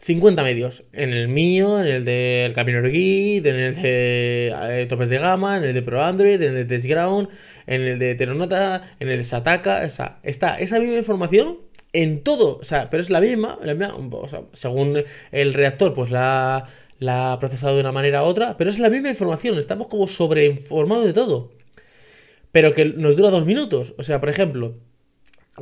50 0.00 0.42
medios. 0.42 0.84
En 0.92 1.10
el 1.10 1.28
mío, 1.28 1.80
en 1.80 1.86
el 1.86 2.04
del 2.04 2.54
Camino 2.54 2.82
Git, 2.88 3.44
en 3.46 3.56
el 3.56 3.74
de 3.74 4.54
eh, 4.54 4.86
Topes 4.88 5.08
de 5.08 5.18
Gama, 5.18 5.56
en 5.56 5.64
el 5.64 5.74
de 5.74 5.82
Pro 5.82 6.02
Android, 6.02 6.40
en 6.40 6.56
el 6.56 6.66
de 6.66 6.78
Ground, 6.78 7.28
en 7.66 7.82
el 7.82 7.98
de 7.98 8.14
Teronota, 8.14 8.90
en 9.00 9.08
el 9.08 9.18
de 9.18 9.24
Sataka. 9.24 9.82
O 9.86 9.90
sea, 9.90 10.18
está 10.22 10.58
esa 10.58 10.78
misma 10.78 10.96
información 10.96 11.58
en 11.92 12.22
todo. 12.22 12.58
O 12.58 12.64
sea, 12.64 12.90
pero 12.90 13.02
es 13.02 13.10
la 13.10 13.20
misma. 13.20 13.58
según 14.52 15.02
el 15.32 15.54
reactor, 15.54 15.94
pues 15.94 16.10
la, 16.10 16.68
la 16.98 17.32
ha 17.32 17.38
procesado 17.40 17.74
de 17.74 17.80
una 17.80 17.92
manera 17.92 18.22
u 18.22 18.26
otra. 18.26 18.56
Pero 18.56 18.70
es 18.70 18.78
la 18.78 18.90
misma 18.90 19.10
información. 19.10 19.58
Estamos 19.58 19.88
como 19.88 20.06
sobreinformados 20.08 21.06
de 21.06 21.12
todo. 21.12 21.50
Pero 22.52 22.72
que 22.72 22.84
nos 22.86 23.16
dura 23.16 23.30
dos 23.30 23.44
minutos. 23.44 23.94
O 23.98 24.02
sea, 24.02 24.20
por 24.20 24.28
ejemplo, 24.28 24.76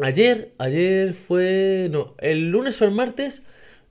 ayer, 0.03 0.53
ayer 0.59 1.15
fue. 1.15 1.89
No, 1.91 2.15
el 2.19 2.51
lunes 2.51 2.81
o 2.81 2.85
el 2.85 2.93
martes 2.93 3.43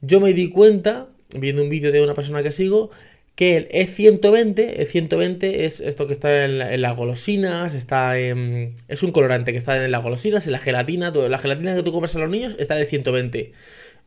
yo 0.05 0.19
me 0.19 0.33
di 0.33 0.49
cuenta, 0.49 1.09
viendo 1.37 1.63
un 1.63 1.69
vídeo 1.69 1.91
de 1.91 2.01
una 2.01 2.13
persona 2.13 2.43
que 2.43 2.51
sigo, 2.51 2.91
que 3.35 3.57
el 3.57 3.69
E120, 3.69 4.77
E120 4.77 5.43
es 5.43 5.81
esto 5.81 6.07
que 6.07 6.13
está 6.13 6.45
en, 6.45 6.81
las 6.81 6.95
golosinas, 6.95 7.73
está 7.73 8.17
en, 8.17 8.75
es 8.87 9.03
un 9.03 9.11
colorante 9.11 9.51
que 9.51 9.57
está 9.57 9.83
en 9.83 9.91
las 9.91 10.03
golosinas, 10.03 10.45
en 10.45 10.53
la 10.53 10.59
gelatina, 10.59 11.11
todo, 11.11 11.27
la 11.27 11.37
gelatina 11.37 11.75
que 11.75 11.83
tú 11.83 11.91
compras 11.91 12.15
a 12.15 12.19
los 12.19 12.29
niños 12.29 12.55
está 12.59 12.79
en 12.79 12.87
E120, 12.87 13.51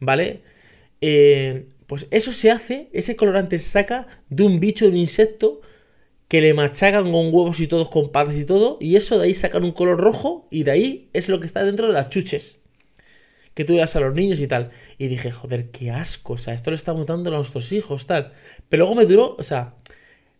¿vale? 0.00 0.40
Eh, 1.02 1.66
pues 1.86 2.06
eso 2.10 2.32
se 2.32 2.50
hace, 2.50 2.88
ese 2.92 3.16
colorante 3.16 3.58
se 3.58 3.68
saca 3.68 4.06
de 4.30 4.44
un 4.44 4.60
bicho, 4.60 4.86
de 4.86 4.92
un 4.92 4.96
insecto, 4.96 5.60
que 6.28 6.40
le 6.42 6.52
machacan 6.54 7.10
con 7.12 7.26
huevos 7.26 7.60
y 7.60 7.66
todos, 7.66 7.88
con 7.90 8.10
patas 8.12 8.36
y 8.36 8.44
todo, 8.44 8.78
y 8.80 8.96
eso 8.96 9.18
de 9.18 9.26
ahí 9.26 9.34
sacan 9.34 9.64
un 9.64 9.72
color 9.72 9.98
rojo, 9.98 10.46
y 10.50 10.64
de 10.64 10.70
ahí 10.70 11.08
es 11.12 11.28
lo 11.28 11.40
que 11.40 11.46
está 11.46 11.64
dentro 11.64 11.86
de 11.86 11.92
las 11.94 12.10
chuches 12.10 12.58
que 13.58 13.64
tú 13.64 13.74
das 13.74 13.96
a 13.96 14.00
los 14.00 14.14
niños 14.14 14.38
y 14.38 14.46
tal. 14.46 14.70
Y 14.98 15.08
dije, 15.08 15.32
joder, 15.32 15.72
qué 15.72 15.90
asco, 15.90 16.34
o 16.34 16.38
sea, 16.38 16.54
esto 16.54 16.70
le 16.70 16.76
estamos 16.76 17.06
dando 17.06 17.30
a 17.30 17.38
nuestros 17.38 17.72
hijos, 17.72 18.06
tal. 18.06 18.32
Pero 18.68 18.84
luego 18.84 18.94
me 18.94 19.04
duró, 19.04 19.34
o 19.36 19.42
sea, 19.42 19.74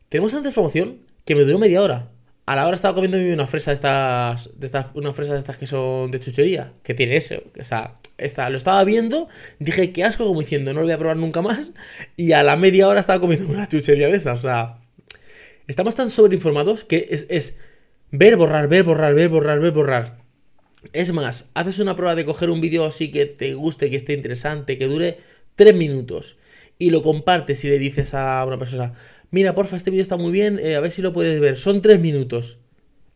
tenemos 0.09 0.31
tanta 0.31 0.51
información 0.51 1.01
que 1.25 1.35
me 1.35 1.43
duró 1.43 1.59
media 1.59 1.83
hora. 1.83 2.13
A 2.47 2.55
la 2.55 2.65
hora 2.65 2.77
estaba 2.77 2.95
comiendo 2.95 3.19
una 3.19 3.49
fresa 3.49 3.73
de 3.73 3.75
estas, 3.75 4.57
de 4.57 4.67
estas, 4.67 4.87
una 4.95 5.13
fresa 5.13 5.33
de 5.33 5.41
estas 5.41 5.57
que 5.57 5.67
son 5.67 6.13
de 6.13 6.21
chuchería, 6.21 6.75
que 6.85 6.95
tiene 6.95 7.17
eso, 7.17 7.43
o 7.61 7.65
sea, 7.65 7.97
esta, 8.19 8.49
lo 8.51 8.57
estaba 8.57 8.85
viendo, 8.85 9.27
dije, 9.59 9.93
qué 9.93 10.05
asco, 10.05 10.25
como 10.25 10.39
diciendo, 10.39 10.73
no 10.73 10.79
lo 10.79 10.87
voy 10.87 10.93
a 10.93 10.99
probar 10.99 11.17
nunca 11.17 11.43
más, 11.43 11.73
y 12.17 12.33
a 12.33 12.45
la 12.45 12.55
media 12.55 12.87
hora 12.87 13.01
estaba 13.01 13.21
comiendo 13.21 13.49
una 13.53 13.67
chuchería 13.69 14.07
de 14.07 14.17
esas, 14.17 14.39
o 14.39 14.43
sea, 14.43 14.79
estamos 15.67 15.97
tan 15.97 16.11
sobreinformados 16.11 16.85
que 16.85 17.09
es, 17.11 17.27
es 17.29 17.57
ver, 18.13 18.37
borrar, 18.37 18.69
ver, 18.69 18.85
borrar, 18.85 19.13
ver, 19.15 19.29
borrar, 19.29 19.59
ver, 19.59 19.73
borrar. 19.73 20.28
Es 20.93 21.13
más, 21.13 21.49
haces 21.55 21.79
una 21.81 21.97
prueba 21.97 22.15
de 22.15 22.25
coger 22.25 22.51
un 22.51 22.61
vídeo 22.61 22.85
así 22.85 23.11
que 23.11 23.27
te 23.27 23.55
guste, 23.55 23.91
que 23.91 23.97
esté 23.97 24.13
interesante, 24.13 24.79
que 24.79 24.87
dure 24.87 25.19
3 25.57 25.75
minutos 25.75 26.37
y 26.79 26.91
lo 26.91 27.03
compartes 27.03 27.65
y 27.65 27.69
le 27.69 27.79
dices 27.79 28.15
a 28.15 28.45
una 28.47 28.59
persona, 28.59 28.95
mira, 29.31 29.55
porfa, 29.55 29.77
este 29.77 29.91
vídeo 29.91 30.03
está 30.03 30.17
muy 30.17 30.31
bien, 30.31 30.61
eh, 30.63 30.77
a 30.77 30.81
ver 30.81 30.93
si 30.93 31.03
lo 31.03 31.13
puedes 31.13 31.41
ver, 31.41 31.57
son 31.57 31.83
3 31.83 32.01
minutos. 32.01 32.59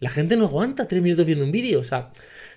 La 0.01 0.11
gente 0.11 0.37
no 0.37 0.47
aguanta 0.47 0.89
3 0.89 1.01
minutos 1.03 1.25
viendo 1.27 1.45
un 1.45 1.53
vídeo, 1.53 1.81
o 1.81 1.85
sea, 1.85 2.11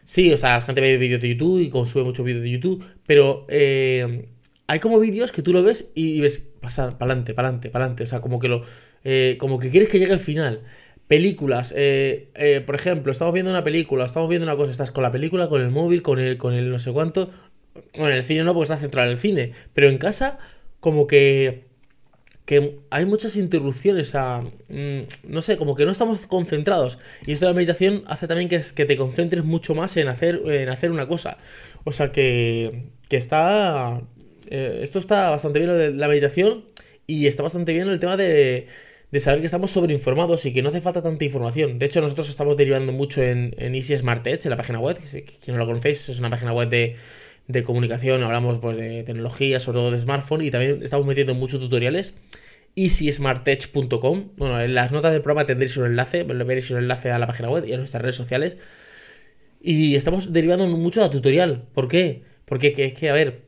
sí, 0.04 0.34
o 0.34 0.38
sea, 0.38 0.58
la 0.58 0.62
gente 0.62 0.82
ve 0.82 0.98
vídeos 0.98 1.22
de 1.22 1.30
YouTube 1.30 1.62
y 1.62 1.70
consume 1.70 2.06
muchos 2.06 2.26
vídeos 2.26 2.44
de 2.44 2.50
YouTube, 2.50 2.84
pero 3.06 3.46
eh, 3.50 4.30
hay 4.68 4.80
como 4.80 5.00
vídeos 5.00 5.32
que 5.32 5.44
tú 5.44 5.54
lo 5.54 5.62
ves 5.62 5.90
y, 5.94 6.20
ves 6.22 6.44
pasar, 6.60 6.98
para 6.98 7.12
adelante, 7.12 7.34
para 7.36 7.50
adelante, 7.50 7.70
para 7.70 7.86
adelante, 7.86 8.04
o 8.04 8.08
sea, 8.08 8.22
como 8.22 8.40
que 8.40 8.48
lo, 8.48 8.66
eh, 9.04 9.38
como 9.40 9.60
que 9.60 9.70
quieres 9.70 9.90
que 9.90 10.00
llegue 10.00 10.14
al 10.14 10.20
final. 10.20 10.62
Películas, 11.08 11.72
eh, 11.78 12.30
eh, 12.34 12.64
por 12.66 12.74
ejemplo, 12.74 13.12
estamos 13.12 13.32
viendo 13.32 13.52
una 13.52 13.64
película, 13.64 14.06
estamos 14.06 14.28
viendo 14.28 14.46
una 14.46 14.56
cosa, 14.56 14.72
estás 14.72 14.90
con 14.90 15.04
la 15.04 15.12
película, 15.12 15.50
con 15.50 15.62
el 15.62 15.70
móvil, 15.70 16.02
con 16.02 16.20
el, 16.20 16.38
con 16.38 16.54
el 16.54 16.72
no 16.72 16.80
sé 16.80 16.92
cuánto. 16.92 17.30
Bueno, 17.94 18.10
en 18.10 18.18
el 18.18 18.24
cine 18.24 18.44
no, 18.44 18.54
porque 18.54 18.64
estás 18.64 18.80
centrado 18.82 19.08
en 19.08 19.14
el 19.14 19.20
cine. 19.20 19.52
Pero 19.74 19.90
en 19.90 20.00
casa, 20.00 20.40
como 20.80 21.06
que. 21.08 21.66
que 22.46 22.80
hay 22.90 23.06
muchas 23.06 23.36
interrupciones 23.36 24.16
a. 24.16 24.42
Mm, 24.70 25.02
no 25.28 25.42
sé, 25.44 25.58
como 25.58 25.76
que 25.76 25.86
no 25.86 25.92
estamos 25.92 26.26
concentrados. 26.28 26.98
Y 27.26 27.34
esto 27.34 27.46
de 27.46 27.52
la 27.52 27.56
meditación 27.56 28.04
hace 28.08 28.28
también 28.28 28.50
que, 28.50 28.62
que 28.74 28.86
te 28.86 28.98
concentres 28.98 29.44
mucho 29.46 29.76
más 29.76 29.96
en 29.98 30.08
hacer, 30.08 30.42
en 30.48 30.70
hacer 30.70 30.92
una 30.92 31.08
cosa. 31.08 31.38
O 31.84 31.92
sea 31.92 32.12
que. 32.12 32.86
que 33.10 33.18
está. 33.18 34.02
Eh, 34.50 34.80
esto 34.84 35.00
está 35.00 35.30
bastante 35.30 35.60
bien 35.60 35.70
lo 35.70 35.76
de 35.76 35.92
la 35.92 36.08
meditación. 36.08 36.66
Y 37.08 37.28
está 37.28 37.44
bastante 37.44 37.74
bien 37.74 37.88
el 37.90 38.00
tema 38.00 38.18
de, 38.18 38.68
de 39.12 39.20
saber 39.20 39.40
que 39.40 39.46
estamos 39.46 39.72
sobreinformados 39.72 40.46
y 40.46 40.54
que 40.54 40.62
no 40.62 40.70
hace 40.70 40.82
falta 40.82 41.02
tanta 41.02 41.24
información. 41.24 41.80
De 41.80 41.86
hecho, 41.86 42.02
nosotros 42.02 42.30
estamos 42.30 42.58
derivando 42.58 42.92
mucho 42.92 43.22
en, 43.22 43.56
en 43.58 43.76
Easy 43.76 43.96
Smart 43.98 44.26
Edge, 44.26 44.46
en 44.46 44.50
la 44.50 44.58
página 44.58 44.80
web. 44.80 44.98
Si, 45.04 45.52
no 45.52 45.58
lo 45.58 45.66
conocéis, 45.66 46.10
es 46.10 46.20
una 46.20 46.30
página 46.30 46.54
web 46.54 46.70
de, 46.70 46.96
de 47.48 47.64
comunicación. 47.64 48.24
Hablamos 48.24 48.58
pues, 48.60 48.78
de 48.78 49.04
tecnología, 49.04 49.60
sobre 49.60 49.80
todo 49.80 49.92
de 49.92 50.02
smartphone. 50.02 50.42
Y 50.42 50.52
también 50.52 50.82
estamos 50.84 51.06
metiendo 51.06 51.36
muchos 51.36 51.60
tutoriales. 51.60 52.14
easysmartedge.com. 52.76 54.32
Bueno, 54.38 54.60
en 54.60 54.74
las 54.74 54.92
notas 54.92 55.14
del 55.14 55.22
programa 55.22 55.46
tendréis 55.46 55.78
un 55.78 55.86
enlace. 55.86 56.24
Veréis 56.24 56.70
un 56.72 56.80
enlace 56.80 57.12
a 57.12 57.20
la 57.20 57.28
página 57.28 57.50
web 57.50 57.66
y 57.68 57.74
a 57.74 57.78
nuestras 57.78 58.02
redes 58.02 58.16
sociales. 58.16 58.58
Y 59.62 59.96
estamos 59.96 60.34
derivando 60.34 60.68
mucho 60.68 61.04
a 61.04 61.10
tutorial. 61.10 61.64
¿Por 61.74 61.88
qué? 61.88 62.24
Porque 62.46 62.74
es 62.78 62.94
que, 62.94 63.10
a 63.10 63.14
ver, 63.14 63.44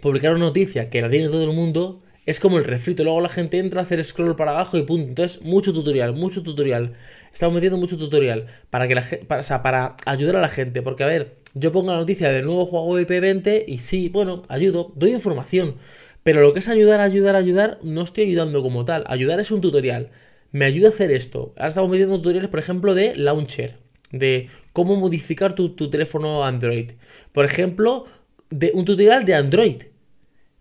publicar 0.00 0.32
una 0.32 0.46
noticia 0.46 0.90
que 0.90 1.02
la 1.02 1.10
tiene 1.10 1.28
todo 1.28 1.44
el 1.44 1.52
mundo 1.52 2.01
es 2.26 2.40
como 2.40 2.58
el 2.58 2.64
refrito. 2.64 3.04
Luego 3.04 3.20
la 3.20 3.28
gente 3.28 3.58
entra 3.58 3.80
a 3.80 3.84
hacer 3.84 4.02
scroll 4.04 4.36
para 4.36 4.52
abajo 4.52 4.78
y 4.78 4.82
punto. 4.82 5.08
Entonces, 5.08 5.42
mucho 5.42 5.72
tutorial, 5.72 6.14
mucho 6.14 6.42
tutorial. 6.42 6.94
Estamos 7.32 7.54
metiendo 7.54 7.78
mucho 7.78 7.96
tutorial 7.96 8.46
para 8.70 8.88
que 8.88 8.94
la 8.94 9.04
para, 9.26 9.62
para 9.62 9.96
ayudar 10.06 10.36
a 10.36 10.40
la 10.40 10.48
gente. 10.48 10.82
Porque, 10.82 11.04
a 11.04 11.06
ver, 11.06 11.36
yo 11.54 11.72
pongo 11.72 11.92
la 11.92 11.98
noticia 11.98 12.30
del 12.30 12.44
nuevo 12.46 12.66
juego 12.66 13.00
IP20 13.00 13.64
y 13.66 13.78
sí, 13.78 14.08
bueno, 14.08 14.42
ayudo, 14.48 14.92
doy 14.96 15.12
información. 15.12 15.76
Pero 16.22 16.40
lo 16.40 16.52
que 16.52 16.60
es 16.60 16.68
ayudar, 16.68 17.00
ayudar, 17.00 17.34
ayudar, 17.34 17.78
no 17.82 18.02
estoy 18.02 18.24
ayudando 18.24 18.62
como 18.62 18.84
tal. 18.84 19.04
Ayudar 19.08 19.40
es 19.40 19.50
un 19.50 19.60
tutorial. 19.60 20.10
Me 20.52 20.64
ayuda 20.66 20.88
a 20.88 20.90
hacer 20.90 21.10
esto. 21.10 21.52
Ahora 21.56 21.68
estamos 21.68 21.90
metiendo 21.90 22.16
tutoriales, 22.18 22.50
por 22.50 22.60
ejemplo, 22.60 22.94
de 22.94 23.16
launcher. 23.16 23.78
De 24.12 24.48
cómo 24.72 24.96
modificar 24.96 25.54
tu, 25.54 25.70
tu 25.74 25.90
teléfono 25.90 26.44
Android. 26.44 26.92
Por 27.32 27.44
ejemplo, 27.44 28.06
de 28.50 28.70
un 28.74 28.84
tutorial 28.84 29.24
de 29.24 29.34
Android 29.34 29.82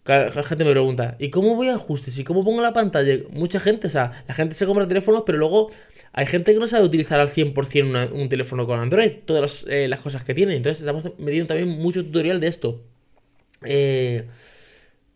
la 0.05 0.43
gente 0.43 0.65
me 0.65 0.71
pregunta, 0.71 1.15
¿y 1.19 1.29
cómo 1.29 1.55
voy 1.55 1.67
a 1.69 1.75
ajustes? 1.75 2.17
¿Y 2.17 2.23
cómo 2.23 2.43
pongo 2.43 2.61
la 2.61 2.73
pantalla? 2.73 3.19
Mucha 3.29 3.59
gente, 3.59 3.87
o 3.87 3.89
sea, 3.89 4.23
la 4.27 4.33
gente 4.33 4.55
se 4.55 4.65
compra 4.65 4.87
teléfonos, 4.87 5.23
pero 5.25 5.37
luego 5.37 5.71
hay 6.11 6.25
gente 6.25 6.53
que 6.53 6.59
no 6.59 6.67
sabe 6.67 6.85
utilizar 6.85 7.19
al 7.19 7.29
100% 7.29 8.11
un 8.11 8.29
teléfono 8.29 8.65
con 8.65 8.79
Android, 8.79 9.11
todas 9.25 9.41
las, 9.41 9.65
eh, 9.69 9.89
cosas 10.01 10.23
que 10.23 10.33
tiene. 10.33 10.55
Entonces 10.55 10.81
estamos 10.81 11.03
metiendo 11.19 11.47
también 11.47 11.69
mucho 11.69 12.03
tutorial 12.03 12.39
de 12.39 12.47
esto. 12.47 12.83
Eh, 13.63 14.27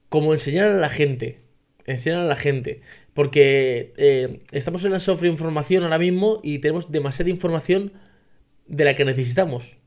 como 0.09 0.33
enseñar 0.33 0.67
a 0.67 0.73
la 0.73 0.89
gente. 0.89 1.39
Enseñar 1.85 2.19
a 2.19 2.25
la 2.25 2.35
gente. 2.35 2.81
Porque 3.13 3.93
eh, 3.97 4.41
estamos 4.51 4.85
en 4.85 4.91
la 4.91 4.99
sobreinformación 4.99 5.83
ahora 5.83 5.97
mismo 5.97 6.41
y 6.43 6.59
tenemos 6.59 6.91
demasiada 6.91 7.31
información 7.31 7.93
de 8.67 8.85
la 8.85 8.95
que 8.95 9.05
necesitamos. 9.05 9.77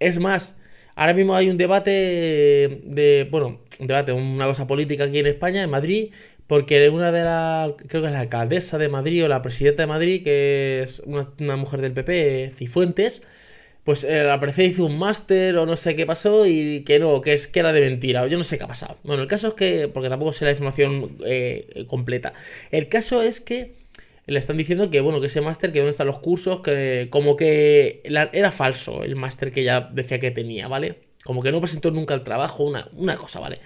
Es 0.00 0.18
más, 0.18 0.54
Ahora 0.96 1.12
mismo 1.12 1.34
hay 1.34 1.50
un 1.50 1.56
debate 1.56 1.90
de, 1.90 3.26
bueno, 3.30 3.60
debate, 3.78 4.12
una 4.12 4.46
cosa 4.46 4.66
política 4.66 5.04
aquí 5.04 5.18
en 5.18 5.26
España, 5.26 5.62
en 5.62 5.70
Madrid, 5.70 6.12
porque 6.46 6.88
una 6.90 7.12
de 7.12 7.24
las, 7.24 7.72
creo 7.88 8.02
que 8.02 8.08
es 8.08 8.12
la 8.12 8.20
alcaldesa 8.20 8.78
de 8.78 8.88
Madrid 8.88 9.24
o 9.24 9.28
la 9.28 9.42
presidenta 9.42 9.82
de 9.82 9.86
Madrid, 9.86 10.22
que 10.24 10.82
es 10.82 11.00
una, 11.06 11.56
mujer 11.56 11.80
del 11.80 11.92
PP, 11.92 12.52
Cifuentes, 12.54 13.22
pues 13.84 14.04
eh, 14.04 14.20
al 14.20 14.40
parecer 14.40 14.66
hizo 14.66 14.86
un 14.86 14.98
máster 14.98 15.56
o 15.56 15.66
no 15.66 15.76
sé 15.76 15.96
qué 15.96 16.06
pasó 16.06 16.46
y 16.46 16.84
que 16.84 16.98
no, 16.98 17.20
que 17.20 17.34
es 17.34 17.46
que 17.46 17.60
era 17.60 17.72
de 17.72 17.80
mentira, 17.80 18.22
o 18.22 18.26
yo 18.26 18.38
no 18.38 18.44
sé 18.44 18.58
qué 18.58 18.64
ha 18.64 18.68
pasado. 18.68 18.98
Bueno, 19.04 19.22
el 19.22 19.28
caso 19.28 19.48
es 19.48 19.54
que, 19.54 19.88
porque 19.88 20.08
tampoco 20.08 20.32
sé 20.32 20.44
la 20.44 20.52
información 20.52 21.18
eh, 21.26 21.84
completa, 21.88 22.34
el 22.70 22.88
caso 22.88 23.22
es 23.22 23.40
que 23.40 23.72
le 24.26 24.38
están 24.38 24.56
diciendo 24.56 24.90
que, 24.90 25.00
bueno, 25.00 25.20
que 25.20 25.26
ese 25.26 25.40
máster, 25.40 25.72
que 25.72 25.80
dónde 25.80 25.90
están 25.90 26.06
los 26.06 26.18
cursos, 26.18 26.60
que 26.62 27.08
como 27.10 27.36
que 27.36 28.02
era 28.04 28.52
falso 28.52 29.04
el 29.04 29.16
máster 29.16 29.52
que 29.52 29.60
ella 29.62 29.88
decía 29.92 30.18
que 30.18 30.30
tenía, 30.30 30.68
¿vale? 30.68 30.96
Como 31.24 31.42
que 31.42 31.52
no 31.52 31.60
presentó 31.60 31.90
nunca 31.90 32.14
el 32.14 32.22
trabajo, 32.22 32.64
una, 32.64 32.88
una 32.92 33.16
cosa, 33.16 33.40
¿vale? 33.40 33.60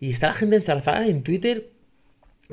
Y 0.00 0.10
está 0.12 0.28
la 0.28 0.34
gente 0.34 0.56
enzarzada 0.56 1.06
en 1.06 1.22
Twitter, 1.22 1.70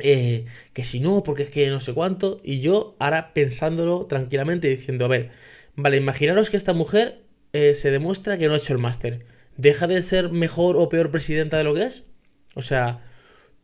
eh, 0.02 0.46
que 0.74 0.84
si 0.84 1.00
no, 1.00 1.24
porque 1.24 1.44
es 1.44 1.50
que 1.50 1.70
no 1.70 1.80
sé 1.80 1.94
cuánto, 1.94 2.40
y 2.44 2.60
yo 2.60 2.96
ahora 3.00 3.34
pensándolo 3.34 4.06
tranquilamente 4.08 4.68
diciendo, 4.68 5.06
a 5.06 5.10
ver, 5.10 5.32
vale, 5.76 5.98
imaginaros 5.98 6.50
que 6.50 6.58
esta 6.58 6.74
mujer 6.74 7.24
eh, 7.54 7.76
se 7.76 7.92
demuestra 7.92 8.38
que 8.38 8.48
no 8.48 8.54
ha 8.54 8.58
hecho 8.58 8.74
el 8.74 8.80
máster. 8.80 9.26
¿Deja 9.58 9.88
de 9.88 10.02
ser 10.02 10.30
mejor 10.30 10.76
o 10.78 10.90
peor 10.90 11.12
presidenta 11.12 11.58
de 11.58 11.64
lo 11.64 11.74
que 11.74 11.84
es? 11.84 12.04
O 12.56 12.62
sea, 12.62 13.02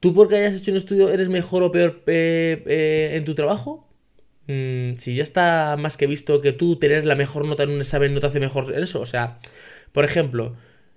¿Tú 0.01 0.15
porque 0.15 0.35
hayas 0.35 0.55
hecho 0.55 0.71
un 0.71 0.77
estudio 0.77 1.09
eres 1.09 1.29
mejor 1.29 1.61
o 1.61 1.71
peor 1.71 2.01
eh, 2.07 2.63
eh, 2.65 3.11
en 3.13 3.23
tu 3.23 3.35
trabajo? 3.35 3.87
Mm, 4.47 4.97
si 4.97 5.15
ya 5.15 5.23
está 5.23 5.77
más 5.79 5.95
que 5.95 6.07
visto 6.07 6.41
que 6.41 6.53
tú 6.53 6.77
tener 6.77 7.05
la 7.05 7.15
mejor 7.15 7.45
nota 7.45 7.63
en 7.63 7.69
un 7.71 7.81
examen 7.81 8.13
no 8.13 8.19
te 8.19 8.27
hace 8.27 8.39
mejor 8.39 8.73
en 8.75 8.83
eso. 8.83 8.99
O 8.99 9.05
sea, 9.05 9.39
por 9.93 10.03
ejemplo, 10.03 10.55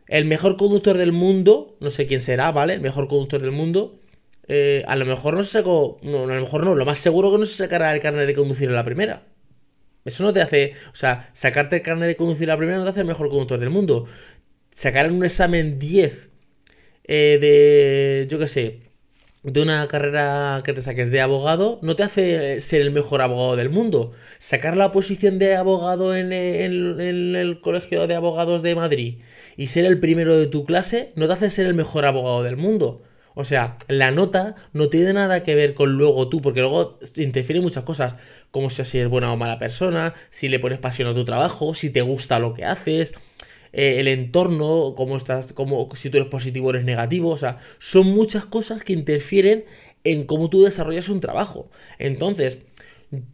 el 0.08 0.24
mejor 0.24 0.56
conductor 0.56 0.96
del 0.98 1.12
mundo, 1.12 1.76
no 1.80 1.90
sé 1.90 2.06
quién 2.06 2.20
será, 2.20 2.52
¿vale? 2.52 2.74
El 2.74 2.80
mejor 2.80 3.08
conductor 3.08 3.40
del 3.40 3.52
mundo, 3.52 4.00
eh, 4.48 4.84
a 4.86 4.96
lo 4.96 5.06
mejor 5.06 5.34
no 5.34 5.44
se 5.44 5.52
sacó, 5.52 5.98
no, 6.02 6.24
a 6.24 6.26
lo 6.26 6.42
mejor 6.42 6.64
no, 6.64 6.74
lo 6.74 6.84
más 6.84 6.98
seguro 6.98 7.32
que 7.32 7.38
no 7.38 7.46
se 7.46 7.56
sacará 7.56 7.94
el 7.94 8.00
carnet 8.00 8.26
de 8.26 8.34
conducir 8.34 8.68
en 8.68 8.74
la 8.74 8.84
primera. 8.84 9.22
Eso 10.04 10.22
no 10.22 10.32
te 10.32 10.42
hace, 10.42 10.74
o 10.92 10.96
sea, 10.96 11.30
sacarte 11.34 11.76
el 11.76 11.82
carnet 11.82 12.08
de 12.08 12.16
conducir 12.16 12.44
en 12.44 12.48
la 12.50 12.56
primera 12.58 12.78
no 12.78 12.84
te 12.84 12.90
hace 12.90 13.00
el 13.00 13.06
mejor 13.06 13.28
conductor 13.30 13.58
del 13.58 13.70
mundo. 13.70 14.06
Sacar 14.74 15.06
en 15.06 15.14
un 15.14 15.24
examen 15.24 15.78
10 15.78 16.30
de, 17.06 18.26
yo 18.30 18.38
qué 18.38 18.48
sé, 18.48 18.80
de 19.44 19.62
una 19.62 19.86
carrera 19.88 20.62
que 20.64 20.72
te 20.72 20.80
saques 20.80 21.10
de 21.10 21.20
abogado 21.20 21.78
no 21.82 21.96
te 21.96 22.02
hace 22.02 22.62
ser 22.62 22.80
el 22.80 22.90
mejor 22.90 23.20
abogado 23.20 23.56
del 23.56 23.68
mundo. 23.68 24.12
Sacar 24.38 24.76
la 24.76 24.90
posición 24.90 25.38
de 25.38 25.54
abogado 25.54 26.16
en 26.16 26.32
el, 26.32 27.60
Colegio 27.62 28.06
de 28.06 28.14
Abogados 28.14 28.62
de 28.62 28.74
Madrid 28.74 29.18
y 29.56 29.68
ser 29.68 29.84
el 29.84 30.00
primero 30.00 30.36
de 30.36 30.46
tu 30.46 30.64
clase 30.64 31.12
no 31.16 31.26
te 31.26 31.34
hace 31.34 31.50
ser 31.50 31.66
el 31.66 31.74
mejor 31.74 32.04
abogado 32.04 32.42
del 32.42 32.56
mundo. 32.56 33.02
O 33.34 33.44
sea, 33.44 33.78
la 33.88 34.10
nota 34.12 34.54
no 34.72 34.88
tiene 34.88 35.12
nada 35.12 35.42
que 35.42 35.54
ver 35.54 35.74
con 35.74 35.96
luego 35.96 36.28
tú, 36.28 36.40
porque 36.40 36.60
luego 36.60 36.98
interfiere 37.16 37.60
muchas 37.60 37.82
cosas, 37.82 38.14
como 38.52 38.70
si 38.70 38.98
eres 38.98 39.10
buena 39.10 39.32
o 39.32 39.36
mala 39.36 39.58
persona, 39.58 40.14
si 40.30 40.48
le 40.48 40.60
pones 40.60 40.78
pasión 40.78 41.08
a 41.08 41.14
tu 41.14 41.24
trabajo, 41.24 41.74
si 41.74 41.90
te 41.90 42.02
gusta 42.02 42.38
lo 42.38 42.54
que 42.54 42.64
haces, 42.64 43.12
eh, 43.72 43.98
el 43.98 44.06
entorno, 44.06 44.94
cómo 44.96 45.16
estás, 45.16 45.52
cómo, 45.52 45.88
si 45.96 46.10
tú 46.10 46.18
eres 46.18 46.28
positivo 46.28 46.68
o 46.68 46.70
eres 46.70 46.84
negativo, 46.84 47.30
o 47.30 47.36
sea, 47.36 47.58
son 47.80 48.06
muchas 48.06 48.44
cosas 48.44 48.82
que 48.84 48.92
interfieren 48.92 49.64
en 50.04 50.26
cómo 50.26 50.48
tú 50.48 50.62
desarrollas 50.62 51.08
un 51.08 51.20
trabajo. 51.20 51.70
Entonces, 51.98 52.58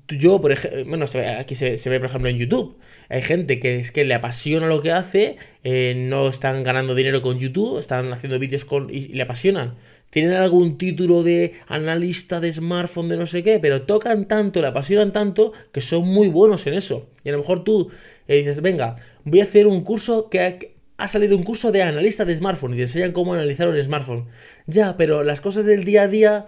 yo, 0.09 0.41
por 0.41 0.53
ejemplo, 0.53 0.85
bueno, 0.87 1.07
aquí 1.39 1.55
se, 1.55 1.77
ve, 1.91 2.01
por 2.01 2.09
ejemplo, 2.09 2.31
en 2.31 2.39
YouTube. 2.39 2.79
Hay 3.11 3.23
gente 3.23 3.59
que 3.59 3.79
es 3.79 3.91
que 3.91 4.05
le 4.05 4.15
apasiona 4.15 4.69
lo 4.69 4.81
que 4.83 4.93
hace, 4.93 5.37
eh, 5.65 5.95
no 5.97 6.29
están 6.29 6.63
ganando 6.63 6.95
dinero 6.95 7.23
con 7.23 7.41
YouTube, 7.41 7.81
están 7.81 8.13
haciendo 8.13 8.39
vídeos 8.39 8.65
con 8.65 8.89
y 8.89 9.09
le 9.09 9.23
apasionan. 9.23 9.75
Tienen 10.11 10.35
algún 10.35 10.79
título 10.79 11.25
de 11.25 11.55
analista 11.67 12.39
de 12.41 12.53
smartphone 12.53 13.09
de 13.09 13.17
no 13.17 13.27
sé 13.27 13.43
qué, 13.43 13.59
pero 13.59 13.83
tocan 13.83 14.27
tanto, 14.27 14.61
le 14.61 14.69
apasionan 14.69 15.13
tanto, 15.13 15.53
que 15.73 15.81
son 15.81 16.07
muy 16.07 16.29
buenos 16.29 16.67
en 16.69 16.75
eso. 16.75 17.09
Y 17.25 17.31
a 17.31 17.33
lo 17.33 17.39
mejor 17.39 17.65
tú 17.65 17.91
eh, 18.29 18.39
dices, 18.39 18.61
venga, 18.63 18.97
voy 19.25 19.41
a 19.41 19.45
hacer 19.45 19.67
un 19.67 19.83
curso 19.83 20.31
que 20.31 20.75
ha, 20.97 21.09
salido 21.09 21.37
un 21.37 21.43
curso 21.43 21.73
de 21.73 21.83
analista 21.83 22.25
de 22.25 22.37
smartphone 22.37 22.75
y 22.75 22.77
te 22.77 22.83
enseñan 22.83 23.11
cómo 23.11 23.35
analizar 23.35 23.69
un 23.69 23.83
smartphone. 23.83 24.27
Ya, 24.67 24.97
pero 24.97 25.25
las 25.25 25.41
cosas 25.41 25.65
del 25.65 25.83
día 25.83 26.03
a 26.03 26.09
día 26.09 26.47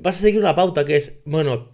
vas 0.00 0.18
a 0.18 0.20
seguir 0.20 0.38
una 0.38 0.54
pauta 0.54 0.84
que 0.84 0.96
es, 0.96 1.14
bueno, 1.24 1.72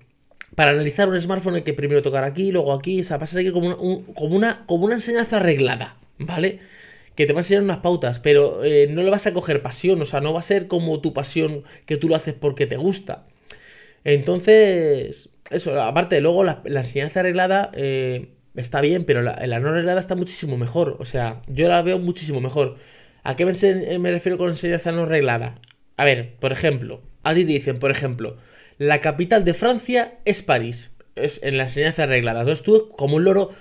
para 0.57 0.73
analizar 0.73 1.09
un 1.09 1.21
smartphone 1.21 1.55
hay 1.55 1.63
que 1.63 1.75
primero 1.75 2.03
tocar 2.03 2.25
aquí, 2.25 2.51
luego 2.51 2.73
aquí, 2.73 3.01
o 3.01 3.05
sea, 3.05 3.19
vas 3.19 3.31
a 3.31 3.37
seguir 3.37 3.53
como 3.53 3.69
una, 3.69 3.77
como 4.15 4.35
una, 4.35 4.65
como 4.67 4.87
una 4.87 4.95
enseñanza 4.95 5.37
arreglada, 5.37 5.97
¿vale? 6.19 6.59
Que 7.15 7.27
te 7.27 7.33
va 7.33 7.41
a 7.41 7.43
enseñar 7.43 7.63
unas 7.63 7.79
pautas, 7.79 8.19
pero 8.19 8.65
eh, 8.65 8.89
no 8.91 9.03
le 9.03 9.11
vas 9.11 9.27
a 9.29 9.33
coger 9.33 9.63
pasión, 9.63 10.03
o 10.03 10.05
sea, 10.07 10.21
no 10.21 10.33
va 10.33 10.41
a 10.41 10.43
ser 10.43 10.67
como 10.67 11.01
tu 11.01 11.13
pasión 11.13 11.63
que 11.87 11.97
tú 11.97 12.09
lo 12.09 12.17
haces 12.17 12.35
porque 12.35 12.67
te 12.67 12.77
gusta. 12.77 13.27
Entonces, 14.05 15.29
eso, 15.51 15.81
aparte, 15.81 16.21
luego 16.21 16.45
la, 16.45 16.63
enseñanza 16.65 17.21
arreglada 17.21 17.71
eh, 17.75 18.31
está 18.55 18.81
bien, 18.81 19.05
pero 19.05 19.23
la, 19.23 19.47
la, 19.47 19.61
no 19.61 19.69
arreglada 19.71 20.01
está 20.01 20.15
muchísimo 20.17 20.57
mejor. 20.57 20.97
O 21.01 21.05
sea, 21.05 21.43
yo 21.49 21.69
la 21.69 21.83
veo 21.83 21.99
muchísimo 21.99 22.41
mejor. 22.41 22.77
¿A 23.25 23.35
qué 23.37 23.45
me, 23.45 24.11
refiero 24.13 24.39
con 24.39 24.51
enseñanza 24.51 24.93
no 24.93 25.03
arreglada? 25.03 25.57
A 25.97 26.05
ver, 26.05 26.37
por 26.39 26.53
ejemplo, 26.53 27.03
a 27.25 27.35
ti 27.35 27.43
dicen, 27.45 27.81
por 27.81 27.91
ejemplo, 27.91 28.37
la 28.79 29.01
capital 29.01 29.45
de 29.45 29.55
Francia 29.55 30.19
es 30.25 30.43
París. 30.43 30.91
Es 31.15 31.41
en 31.43 31.57
la 31.57 31.65
enseñanza 31.65 32.05
arreglada. 32.05 32.41
Entonces 32.41 32.65
tú, 32.65 32.91
como 32.91 33.17
un 33.17 33.25
loro, 33.25 33.53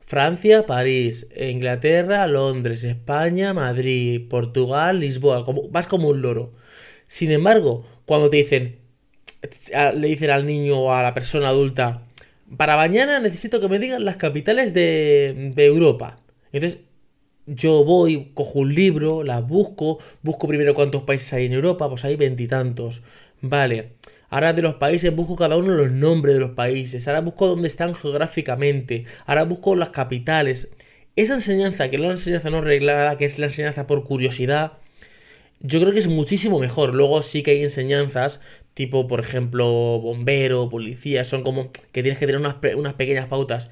Francia, 0.00 0.66
París, 0.66 1.26
Inglaterra, 1.36 2.26
Londres, 2.26 2.84
España, 2.84 3.54
Madrid, 3.54 4.28
Portugal, 4.28 5.00
Lisboa. 5.00 5.44
Vas 5.70 5.86
como 5.86 6.08
un 6.08 6.22
loro. 6.22 6.52
Sin 7.06 7.30
embargo, 7.30 7.86
cuando 8.06 8.30
te 8.30 8.38
dicen, 8.38 8.78
le 9.96 10.08
dicen 10.08 10.30
al 10.30 10.46
niño 10.46 10.78
o 10.78 10.92
a 10.92 11.02
la 11.02 11.14
persona 11.14 11.48
adulta, 11.48 12.06
para 12.56 12.76
mañana 12.76 13.18
necesito 13.20 13.60
que 13.60 13.68
me 13.68 13.78
digan 13.78 14.04
las 14.04 14.16
capitales 14.16 14.74
de, 14.74 15.52
Europa. 15.56 16.20
Entonces, 16.52 16.80
yo 17.46 17.84
voy, 17.84 18.32
cojo 18.34 18.60
un 18.60 18.74
libro, 18.74 19.22
las 19.22 19.46
busco, 19.46 19.98
busco 20.22 20.46
primero 20.48 20.74
cuántos 20.74 21.02
países 21.02 21.32
hay 21.32 21.46
en 21.46 21.54
Europa, 21.54 21.88
pues 21.88 22.04
hay 22.04 22.16
veintitantos. 22.16 23.02
Vale. 23.40 23.92
Ahora 24.32 24.54
de 24.54 24.62
los 24.62 24.76
países 24.76 25.14
busco 25.14 25.36
cada 25.36 25.58
uno 25.58 25.74
los 25.74 25.92
nombres 25.92 26.34
de 26.34 26.40
los 26.40 26.52
países. 26.52 27.06
Ahora 27.06 27.20
busco 27.20 27.48
dónde 27.48 27.68
están 27.68 27.94
geográficamente. 27.94 29.04
Ahora 29.26 29.44
busco 29.44 29.76
las 29.76 29.90
capitales. 29.90 30.68
Esa 31.16 31.34
enseñanza, 31.34 31.90
que 31.90 31.96
es 31.96 32.02
la 32.02 32.12
enseñanza 32.12 32.48
no 32.48 32.62
reglada, 32.62 33.18
que 33.18 33.26
es 33.26 33.38
la 33.38 33.46
enseñanza 33.46 33.86
por 33.86 34.04
curiosidad, 34.04 34.72
yo 35.60 35.80
creo 35.80 35.92
que 35.92 35.98
es 35.98 36.06
muchísimo 36.06 36.58
mejor. 36.60 36.94
Luego 36.94 37.22
sí 37.22 37.42
que 37.42 37.50
hay 37.52 37.62
enseñanzas, 37.62 38.40
tipo, 38.72 39.06
por 39.06 39.20
ejemplo, 39.20 39.66
bombero, 40.00 40.70
policía, 40.70 41.26
son 41.26 41.42
como 41.42 41.70
que 41.70 42.02
tienes 42.02 42.18
que 42.18 42.24
tener 42.26 42.40
unas, 42.40 42.56
unas 42.74 42.94
pequeñas 42.94 43.26
pautas. 43.26 43.68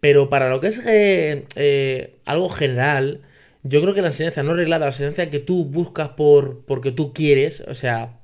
Pero 0.00 0.30
para 0.30 0.48
lo 0.48 0.60
que 0.60 0.68
es 0.68 0.78
eh, 0.86 1.44
eh, 1.56 2.16
algo 2.24 2.48
general, 2.48 3.20
yo 3.62 3.82
creo 3.82 3.92
que 3.94 4.02
la 4.02 4.08
enseñanza 4.08 4.42
no 4.42 4.52
arreglada, 4.52 4.86
la 4.86 4.92
enseñanza 4.92 5.28
que 5.30 5.40
tú 5.40 5.66
buscas 5.66 6.10
por 6.10 6.64
porque 6.64 6.92
tú 6.92 7.12
quieres, 7.12 7.60
o 7.68 7.74
sea, 7.74 8.17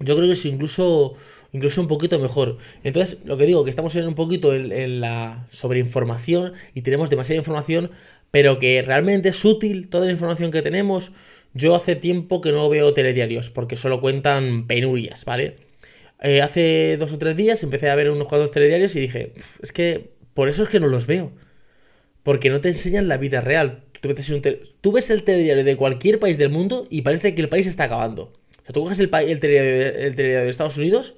yo 0.00 0.16
creo 0.16 0.26
que 0.26 0.32
es 0.32 0.44
incluso 0.44 1.16
incluso 1.52 1.80
un 1.80 1.88
poquito 1.88 2.18
mejor. 2.18 2.58
Entonces, 2.84 3.18
lo 3.24 3.36
que 3.36 3.46
digo, 3.46 3.64
que 3.64 3.70
estamos 3.70 3.94
en 3.96 4.06
un 4.06 4.14
poquito 4.14 4.54
en, 4.54 5.00
la 5.00 5.46
sobreinformación 5.50 6.52
y 6.74 6.82
tenemos 6.82 7.10
demasiada 7.10 7.38
información, 7.38 7.90
pero 8.30 8.58
que 8.58 8.82
realmente 8.82 9.30
es 9.30 9.44
útil 9.44 9.88
toda 9.88 10.06
la 10.06 10.12
información 10.12 10.50
que 10.50 10.62
tenemos. 10.62 11.12
Yo 11.54 11.74
hace 11.74 11.96
tiempo 11.96 12.40
que 12.40 12.52
no 12.52 12.68
veo 12.68 12.94
telediarios, 12.94 13.50
porque 13.50 13.76
solo 13.76 14.00
cuentan 14.00 14.66
penurias, 14.66 15.24
¿vale? 15.24 15.56
Eh, 16.22 16.42
hace 16.42 16.96
dos 16.98 17.12
o 17.12 17.18
tres 17.18 17.36
días 17.36 17.62
empecé 17.62 17.90
a 17.90 17.94
ver 17.94 18.10
unos 18.10 18.28
cuantos 18.28 18.52
telediarios 18.52 18.94
y 18.94 19.00
dije, 19.00 19.32
es 19.62 19.72
que 19.72 20.10
por 20.34 20.48
eso 20.48 20.62
es 20.62 20.68
que 20.68 20.80
no 20.80 20.86
los 20.86 21.06
veo. 21.06 21.32
Porque 22.22 22.50
no 22.50 22.60
te 22.60 22.68
enseñan 22.68 23.08
la 23.08 23.16
vida 23.16 23.40
real. 23.40 23.82
Tú, 24.00 24.14
tú 24.80 24.92
ves 24.92 25.10
el 25.10 25.24
telediario 25.24 25.64
de 25.64 25.76
cualquier 25.76 26.18
país 26.18 26.38
del 26.38 26.50
mundo 26.50 26.86
y 26.90 27.02
parece 27.02 27.34
que 27.34 27.42
el 27.42 27.48
país 27.48 27.66
está 27.66 27.84
acabando. 27.84 28.39
O 28.62 28.64
sea, 28.64 28.72
tú 28.72 28.82
coges 28.82 28.98
el, 28.98 29.10
el, 29.12 29.40
telediario, 29.40 29.98
el 30.06 30.14
telediario 30.14 30.44
de 30.44 30.50
Estados 30.50 30.76
Unidos 30.76 31.14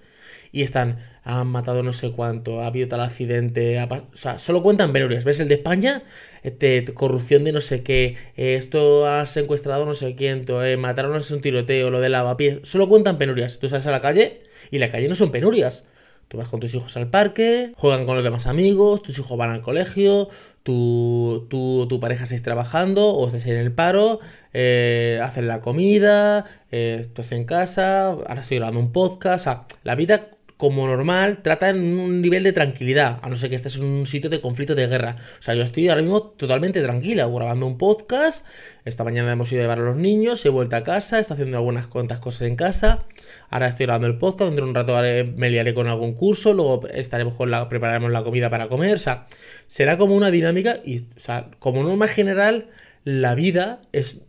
y 0.52 0.62
están, 0.62 0.98
han 1.24 1.46
matado 1.46 1.82
no 1.82 1.92
sé 1.92 2.12
cuánto, 2.12 2.60
ha 2.60 2.66
habido 2.66 2.88
tal 2.88 3.00
accidente, 3.00 3.80
o 3.82 4.16
sea, 4.16 4.38
solo 4.38 4.62
cuentan 4.62 4.92
penurias. 4.92 5.24
¿Ves 5.24 5.40
el 5.40 5.48
de 5.48 5.54
España? 5.54 6.02
Este, 6.42 6.84
corrupción 6.92 7.44
de 7.44 7.52
no 7.52 7.60
sé 7.60 7.82
qué, 7.82 8.16
eh, 8.36 8.56
esto 8.56 9.06
ha 9.06 9.26
secuestrado 9.26 9.86
no 9.86 9.94
sé 9.94 10.14
quién, 10.14 10.44
eh, 10.48 10.76
mataron 10.76 11.14
a 11.14 11.22
un 11.34 11.40
tiroteo, 11.40 11.90
lo 11.90 12.00
de 12.00 12.08
lavapiés, 12.10 12.58
solo 12.64 12.88
cuentan 12.88 13.16
penurias. 13.18 13.58
Tú 13.58 13.68
sales 13.68 13.86
a 13.86 13.90
la 13.90 14.02
calle 14.02 14.42
y 14.70 14.78
la 14.78 14.90
calle 14.90 15.08
no 15.08 15.14
son 15.14 15.30
penurias. 15.32 15.84
Tú 16.28 16.38
vas 16.38 16.48
con 16.48 16.60
tus 16.60 16.74
hijos 16.74 16.96
al 16.96 17.10
parque, 17.10 17.72
juegan 17.76 18.06
con 18.06 18.14
los 18.14 18.24
demás 18.24 18.46
amigos, 18.46 19.02
tus 19.02 19.18
hijos 19.18 19.36
van 19.36 19.50
al 19.50 19.60
colegio, 19.60 20.30
tu, 20.62 21.46
tu, 21.48 22.00
pareja 22.00 22.24
estáis 22.24 22.42
trabajando 22.42 23.10
o 23.10 23.26
estáis 23.26 23.46
en 23.46 23.56
el 23.56 23.72
paro, 23.72 24.20
eh, 24.52 25.20
hacen 25.22 25.48
la 25.48 25.60
comida, 25.60 26.46
eh, 26.70 26.98
estás 27.02 27.32
en 27.32 27.44
casa, 27.44 28.10
ahora 28.10 28.40
estoy 28.40 28.58
grabando 28.58 28.80
un 28.80 28.92
podcast, 28.92 29.40
o 29.40 29.44
sea, 29.44 29.64
la 29.82 29.94
vida 29.94 30.31
como 30.62 30.86
normal, 30.86 31.42
trata 31.42 31.70
en 31.70 31.98
un 31.98 32.22
nivel 32.22 32.44
de 32.44 32.52
tranquilidad, 32.52 33.18
a 33.20 33.28
no 33.28 33.34
ser 33.34 33.50
que 33.50 33.56
estés 33.56 33.74
en 33.78 33.82
un 33.82 34.06
sitio 34.06 34.30
de 34.30 34.40
conflicto 34.40 34.76
de 34.76 34.86
guerra. 34.86 35.16
O 35.40 35.42
sea, 35.42 35.56
yo 35.56 35.64
estoy 35.64 35.88
ahora 35.88 36.02
mismo 36.02 36.22
totalmente 36.22 36.80
tranquila, 36.80 37.26
grabando 37.26 37.66
un 37.66 37.78
podcast. 37.78 38.46
Esta 38.84 39.02
mañana 39.02 39.32
hemos 39.32 39.50
ido 39.50 39.60
a 39.60 39.64
llevar 39.64 39.80
a 39.80 39.82
los 39.82 39.96
niños, 39.96 40.46
he 40.46 40.50
vuelto 40.50 40.76
a 40.76 40.84
casa, 40.84 41.18
está 41.18 41.34
haciendo 41.34 41.56
algunas 41.56 41.88
cuantas 41.88 42.20
cosas 42.20 42.42
en 42.42 42.54
casa. 42.54 43.06
Ahora 43.50 43.66
estoy 43.66 43.86
grabando 43.86 44.06
el 44.06 44.18
podcast, 44.18 44.50
dentro 44.50 44.64
de 44.66 44.70
un 44.70 44.76
rato 44.76 44.96
me 45.36 45.50
liaré 45.50 45.74
con 45.74 45.88
algún 45.88 46.14
curso, 46.14 46.54
luego 46.54 46.86
estaremos 46.86 47.34
con 47.34 47.50
la, 47.50 47.68
prepararemos 47.68 48.12
la 48.12 48.22
comida 48.22 48.48
para 48.48 48.68
comer. 48.68 48.94
O 48.94 49.00
sea, 49.00 49.26
será 49.66 49.98
como 49.98 50.14
una 50.14 50.30
dinámica 50.30 50.78
y, 50.84 51.00
o 51.16 51.18
sea, 51.20 51.48
como 51.58 51.82
norma 51.82 52.06
general, 52.06 52.68
la 53.02 53.34
vida 53.34 53.80
es 53.90 54.20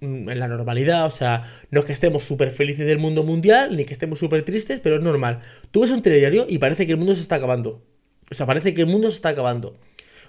en 0.00 0.38
la 0.38 0.48
normalidad, 0.48 1.06
o 1.06 1.10
sea, 1.10 1.52
no 1.70 1.80
es 1.80 1.86
que 1.86 1.92
estemos 1.92 2.24
súper 2.24 2.52
felices 2.52 2.86
del 2.86 2.98
mundo 2.98 3.24
mundial, 3.24 3.76
ni 3.76 3.84
que 3.84 3.92
estemos 3.92 4.18
súper 4.18 4.44
tristes, 4.44 4.80
pero 4.80 4.96
es 4.96 5.02
normal. 5.02 5.40
Tú 5.70 5.80
ves 5.80 5.90
un 5.90 6.02
telediario 6.02 6.46
y 6.48 6.58
parece 6.58 6.86
que 6.86 6.92
el 6.92 6.98
mundo 6.98 7.14
se 7.14 7.22
está 7.22 7.36
acabando. 7.36 7.82
O 8.30 8.34
sea, 8.34 8.46
parece 8.46 8.74
que 8.74 8.82
el 8.82 8.86
mundo 8.86 9.10
se 9.10 9.16
está 9.16 9.30
acabando. 9.30 9.76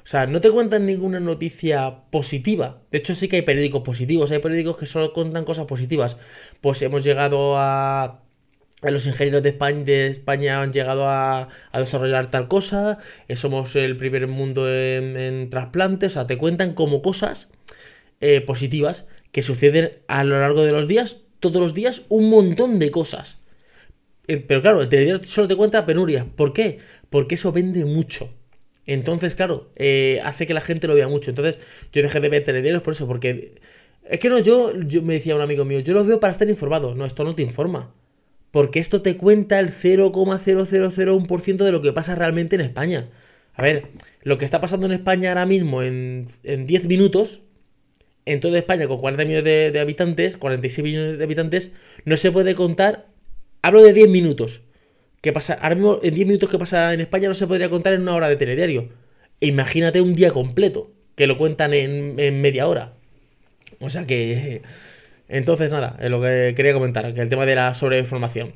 O 0.03 0.07
sea, 0.09 0.25
no 0.25 0.41
te 0.41 0.49
cuentan 0.49 0.85
ninguna 0.85 1.19
noticia 1.19 2.03
positiva. 2.09 2.81
De 2.91 2.99
hecho, 2.99 3.13
sí 3.13 3.27
que 3.27 3.37
hay 3.37 3.41
periódicos 3.43 3.83
positivos, 3.83 4.31
hay 4.31 4.39
periódicos 4.39 4.77
que 4.77 4.85
solo 4.85 5.13
cuentan 5.13 5.45
cosas 5.45 5.65
positivas. 5.65 6.17
Pues 6.61 6.81
hemos 6.81 7.03
llegado 7.03 7.55
a... 7.57 8.21
Los 8.81 9.05
ingenieros 9.07 9.43
de 9.43 9.49
España, 9.49 9.83
de 9.83 10.07
España 10.07 10.61
han 10.61 10.71
llegado 10.71 11.05
a, 11.09 11.49
desarrollar 11.73 12.31
tal 12.31 12.47
cosa, 12.47 12.99
eh, 13.27 13.35
somos 13.35 13.75
el 13.75 13.97
primer 13.97 14.25
mundo 14.27 14.73
en, 14.73 15.49
trasplantes, 15.49 16.13
o 16.13 16.13
sea, 16.13 16.27
te 16.27 16.37
cuentan 16.37 16.73
como 16.75 17.01
cosas 17.01 17.49
eh, 18.21 18.39
positivas 18.39 19.05
que 19.31 19.41
suceden 19.43 19.91
a 20.07 20.23
lo 20.23 20.39
largo 20.39 20.63
de 20.63 20.71
los 20.71 20.87
días, 20.87 21.17
todos 21.39 21.61
los 21.61 21.73
días, 21.73 22.03
un 22.09 22.29
montón 22.29 22.79
de 22.79 22.91
cosas. 22.91 23.39
Eh, 24.27 24.37
pero 24.37 24.61
claro, 24.61 24.81
el 24.81 24.89
telediario 24.89 25.23
solo 25.25 25.47
te 25.47 25.55
cuenta 25.55 25.85
penuria. 25.85 26.25
¿Por 26.35 26.53
qué? 26.53 26.79
Porque 27.09 27.35
eso 27.35 27.51
vende 27.51 27.85
mucho. 27.85 28.29
Entonces, 28.85 29.35
claro, 29.35 29.71
eh, 29.75 30.21
hace 30.23 30.47
que 30.47 30.53
la 30.53 30.61
gente 30.61 30.87
lo 30.87 30.95
vea 30.95 31.07
mucho. 31.07 31.29
Entonces, 31.31 31.59
yo 31.93 32.01
dejé 32.01 32.19
de 32.19 32.29
ver 32.29 32.43
telediarios 32.43 32.81
por 32.81 32.93
eso, 32.93 33.07
porque... 33.07 33.55
Es 34.09 34.19
que 34.19 34.29
no, 34.29 34.39
yo, 34.39 34.79
yo 34.81 35.03
me 35.03 35.13
decía 35.15 35.35
un 35.35 35.41
amigo 35.41 35.65
mío, 35.65 35.79
yo 35.81 35.93
los 35.93 36.07
veo 36.07 36.19
para 36.19 36.31
estar 36.31 36.49
informado. 36.49 36.95
No, 36.95 37.05
esto 37.05 37.23
no 37.23 37.35
te 37.35 37.43
informa. 37.43 37.93
Porque 38.51 38.79
esto 38.79 39.01
te 39.01 39.17
cuenta 39.17 39.59
el 39.59 39.69
0,0001% 39.71 41.57
de 41.57 41.71
lo 41.71 41.81
que 41.81 41.93
pasa 41.93 42.15
realmente 42.15 42.55
en 42.55 42.61
España. 42.61 43.09
A 43.53 43.61
ver, 43.61 43.87
lo 44.23 44.37
que 44.37 44.45
está 44.45 44.61
pasando 44.61 44.85
en 44.87 44.93
España 44.93 45.29
ahora 45.29 45.45
mismo 45.45 45.83
en, 45.83 46.27
en 46.43 46.65
10 46.65 46.85
minutos, 46.85 47.41
en 48.29 48.39
toda 48.39 48.57
España 48.59 48.87
con 48.87 48.99
40 48.99 49.25
millones 49.25 49.73
de, 49.73 49.79
habitantes, 49.79 50.37
46 50.37 50.83
millones 50.83 51.17
de 51.17 51.23
habitantes, 51.23 51.71
no 52.05 52.15
se 52.15 52.31
puede 52.31 52.53
contar, 52.53 53.07
hablo 53.61 53.81
de 53.81 53.91
10 53.91 54.09
minutos, 54.09 54.61
que 55.21 55.33
pasa, 55.33 55.53
ahora 55.53 55.75
mismo 55.75 55.99
en 56.03 56.13
10 56.13 56.27
minutos 56.27 56.49
que 56.49 56.59
pasa 56.59 56.93
en 56.93 57.01
España 57.01 57.27
no 57.27 57.33
se 57.33 57.47
podría 57.47 57.69
contar 57.69 57.93
en 57.93 58.03
una 58.03 58.15
hora 58.15 58.29
de 58.29 58.35
telediario. 58.35 58.89
E 59.41 59.47
imagínate 59.47 60.01
un 60.01 60.15
día 60.15 60.31
completo, 60.31 60.91
que 61.15 61.27
lo 61.27 61.37
cuentan 61.37 61.73
en, 61.73 62.15
media 62.41 62.67
hora. 62.67 62.93
O 63.79 63.89
sea 63.89 64.05
que... 64.05 64.61
Entonces 65.29 65.69
nada, 65.69 65.95
es 66.01 66.09
lo 66.09 66.19
que 66.21 66.53
quería 66.55 66.73
comentar, 66.73 67.13
que 67.13 67.21
el 67.21 67.29
tema 67.29 67.45
de 67.45 67.53
la 67.53 67.75
sobreinformación. 67.75 68.53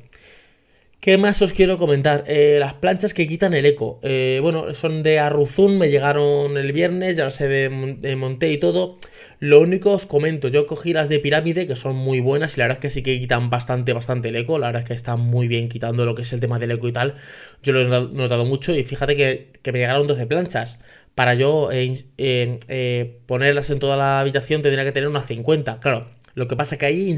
¿Qué 1.04 1.18
más 1.18 1.42
os 1.42 1.52
quiero 1.52 1.76
comentar? 1.76 2.24
Eh, 2.28 2.56
las 2.58 2.72
planchas 2.72 3.12
que 3.12 3.26
quitan 3.26 3.52
el 3.52 3.66
eco. 3.66 4.00
Eh, 4.02 4.38
bueno, 4.40 4.72
son 4.72 5.02
de 5.02 5.18
Arruzún, 5.18 5.76
me 5.76 5.90
llegaron 5.90 6.56
el 6.56 6.72
viernes, 6.72 7.18
ya 7.18 7.24
las 7.24 7.38
de, 7.38 8.16
monté 8.16 8.50
y 8.50 8.56
todo. 8.56 8.96
Lo 9.38 9.60
único 9.60 9.92
os 9.92 10.06
comento, 10.06 10.48
yo 10.48 10.64
cogí 10.64 10.94
las 10.94 11.10
de 11.10 11.18
pirámide, 11.18 11.66
que 11.66 11.76
son 11.76 11.94
muy 11.94 12.20
buenas, 12.20 12.56
y 12.56 12.60
la 12.60 12.64
verdad 12.64 12.78
es 12.78 12.80
que 12.80 12.88
sí 12.88 13.02
que 13.02 13.20
quitan 13.20 13.50
bastante, 13.50 13.92
bastante 13.92 14.30
el 14.30 14.36
eco. 14.36 14.58
La 14.58 14.68
verdad 14.68 14.80
es 14.80 14.88
que 14.88 14.94
están 14.94 15.20
muy 15.20 15.46
bien 15.46 15.68
quitando 15.68 16.06
lo 16.06 16.14
que 16.14 16.22
es 16.22 16.32
el 16.32 16.40
tema 16.40 16.58
del 16.58 16.70
eco 16.70 16.88
y 16.88 16.92
tal. 16.92 17.16
Yo 17.62 17.74
lo 17.74 17.82
he 17.82 17.84
notado 17.84 18.46
mucho, 18.46 18.74
y 18.74 18.82
fíjate 18.84 19.14
que, 19.14 19.52
me 19.70 19.78
llegaron 19.80 20.06
12 20.06 20.26
planchas. 20.26 20.78
Para 21.14 21.34
yo 21.34 21.68
eh, 21.70 23.20
ponerlas 23.26 23.68
en 23.68 23.78
toda 23.78 23.98
la 23.98 24.20
habitación 24.20 24.62
tendría 24.62 24.84
que 24.84 24.92
tener 24.92 25.10
unas 25.10 25.26
50. 25.26 25.80
Claro, 25.80 26.08
lo 26.32 26.48
que 26.48 26.56
pasa 26.56 26.76
es 26.76 26.78
que 26.78 26.86
ahí 26.86 27.10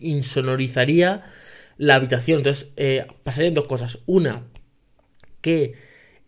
insonorizaría 0.00 1.22
la 1.78 1.96
habitación. 1.96 2.38
Entonces, 2.38 2.68
eh, 2.76 3.06
pasarían 3.24 3.54
dos 3.54 3.66
cosas. 3.66 3.98
Una, 4.06 4.44
que 5.40 5.74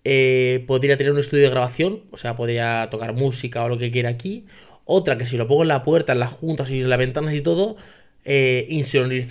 eh, 0.04 0.64
podría 0.66 0.96
tener 0.98 1.12
un 1.12 1.18
estudio 1.18 1.44
de 1.44 1.50
grabación, 1.50 2.04
o 2.12 2.18
sea, 2.18 2.36
podría 2.36 2.88
tocar 2.90 3.14
música 3.14 3.64
o 3.64 3.68
lo 3.68 3.78
que 3.78 3.90
quiera 3.90 4.10
aquí. 4.10 4.46
Otra, 4.84 5.16
que 5.18 5.26
si 5.26 5.36
lo 5.38 5.48
pongo 5.48 5.62
en 5.62 5.68
la 5.68 5.82
puerta, 5.82 6.12
en 6.12 6.20
las 6.20 6.32
juntas 6.32 6.70
y 6.70 6.80
en 6.80 6.90
las 6.90 6.98
ventanas 6.98 7.34
y 7.34 7.40
todo, 7.40 7.76
eh, 8.24 8.66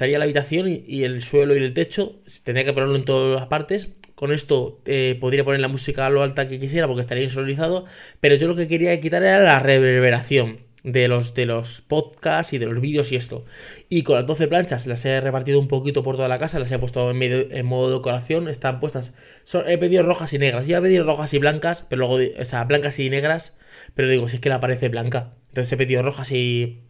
la 0.01 0.23
habitación 0.23 0.67
y, 0.67 1.03
el 1.03 1.21
suelo 1.21 1.55
y 1.55 1.59
el 1.59 1.73
techo. 1.73 2.15
Tendría 2.43 2.65
que 2.65 2.73
ponerlo 2.73 2.95
en 2.95 3.05
todas 3.05 3.39
las 3.39 3.47
partes. 3.47 3.89
Con 4.15 4.31
esto 4.31 4.79
eh, 4.85 5.17
podría 5.19 5.43
poner 5.43 5.59
la 5.59 5.67
música 5.67 6.05
a 6.05 6.09
lo 6.09 6.21
alta 6.23 6.47
que 6.47 6.59
quisiera 6.59 6.87
porque 6.87 7.01
estaría 7.01 7.23
insonorizado. 7.23 7.85
Pero 8.19 8.35
yo 8.35 8.47
lo 8.47 8.55
que 8.55 8.67
quería 8.67 8.99
quitar 8.99 9.23
era 9.23 9.39
la 9.39 9.59
reverberación 9.59 10.59
de 10.83 11.07
los, 11.07 11.33
de 11.33 11.45
los 11.45 11.81
podcasts 11.81 12.53
y 12.53 12.57
de 12.57 12.65
los 12.65 12.79
vídeos 12.81 13.11
y 13.11 13.15
esto. 13.15 13.45
Y 13.89 14.03
con 14.03 14.15
las 14.17 14.25
12 14.27 14.47
planchas 14.47 14.85
las 14.87 15.05
he 15.05 15.19
repartido 15.21 15.59
un 15.59 15.67
poquito 15.67 16.03
por 16.03 16.15
toda 16.15 16.27
la 16.27 16.39
casa, 16.39 16.59
las 16.59 16.71
he 16.71 16.79
puesto 16.79 17.09
en, 17.09 17.17
medio, 17.17 17.47
en 17.51 17.65
modo 17.65 17.97
decoración, 17.97 18.47
están 18.49 18.79
puestas. 18.79 19.13
Son, 19.43 19.67
he 19.67 19.77
pedido 19.77 20.03
rojas 20.03 20.33
y 20.33 20.39
negras, 20.39 20.67
ya 20.67 20.79
he 20.79 20.81
pedido 20.81 21.05
rojas 21.05 21.33
y 21.33 21.39
blancas, 21.39 21.85
pero 21.89 22.07
luego, 22.07 22.33
o 22.39 22.45
sea, 22.45 22.63
blancas 22.65 22.99
y 22.99 23.09
negras, 23.09 23.53
pero 23.95 24.09
digo, 24.09 24.29
si 24.29 24.35
es 24.37 24.41
que 24.41 24.49
la 24.49 24.59
parece 24.59 24.89
blanca. 24.89 25.33
Entonces 25.49 25.71
he 25.71 25.77
pedido 25.77 26.03
rojas 26.03 26.31
y, 26.31 26.81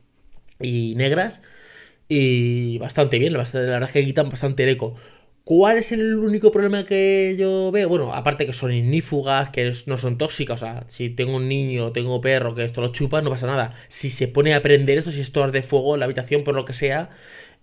y 0.60 0.96
negras. 0.96 1.42
Y 2.10 2.78
bastante 2.80 3.20
bien, 3.20 3.34
la 3.34 3.40
verdad 3.40 3.84
es 3.84 3.92
que 3.92 4.06
quitan 4.06 4.30
bastante 4.30 4.64
el 4.64 4.70
eco. 4.70 4.96
¿Cuál 5.46 5.78
es 5.78 5.92
el 5.92 6.16
único 6.16 6.52
problema 6.52 6.86
que 6.86 7.36
yo 7.38 7.70
veo? 7.72 7.90
Bueno, 7.90 8.14
aparte 8.14 8.46
que 8.46 8.54
son 8.54 8.72
ignífugas, 8.72 9.50
que 9.50 9.74
no 9.88 9.98
son 9.98 10.18
tóxicas, 10.18 10.62
o 10.62 10.66
sea, 10.66 10.86
si 10.88 11.10
tengo 11.10 11.36
un 11.36 11.50
niño, 11.50 11.92
tengo 11.92 12.22
perro, 12.22 12.56
que 12.56 12.64
esto 12.64 12.80
lo 12.80 12.94
chupa, 12.94 13.22
no 13.22 13.30
pasa 13.30 13.46
nada. 13.48 13.76
Si 13.90 14.10
se 14.10 14.30
pone 14.30 14.54
a 14.54 14.62
prender 14.62 14.98
esto, 14.98 15.12
si 15.12 15.20
esto 15.20 15.44
arde 15.44 15.62
fuego 15.62 15.96
en 15.96 16.00
la 16.00 16.06
habitación, 16.06 16.46
por 16.46 16.56
lo 16.56 16.64
que 16.64 16.74
sea, 16.74 17.10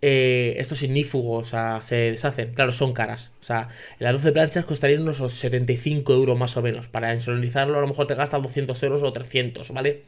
eh, 0.02 0.56
estos 0.58 0.82
ignífugos, 0.82 1.48
o 1.48 1.50
sea, 1.50 1.80
se 1.82 1.96
deshacen. 1.96 2.52
Claro, 2.52 2.72
son 2.72 2.92
caras. 2.92 3.32
O 3.40 3.44
sea, 3.44 3.68
las 3.98 4.12
12 4.12 4.32
planchas 4.32 4.66
costarían 4.66 5.00
unos 5.02 5.16
75 5.32 6.12
euros 6.12 6.38
más 6.38 6.56
o 6.58 6.62
menos. 6.62 6.86
Para 6.86 7.14
insonorizarlo 7.14 7.78
a 7.78 7.80
lo 7.80 7.88
mejor 7.88 8.06
te 8.06 8.14
gastas 8.14 8.42
200 8.42 8.82
euros 8.82 9.02
o 9.02 9.12
300, 9.12 9.70
¿vale? 9.72 10.02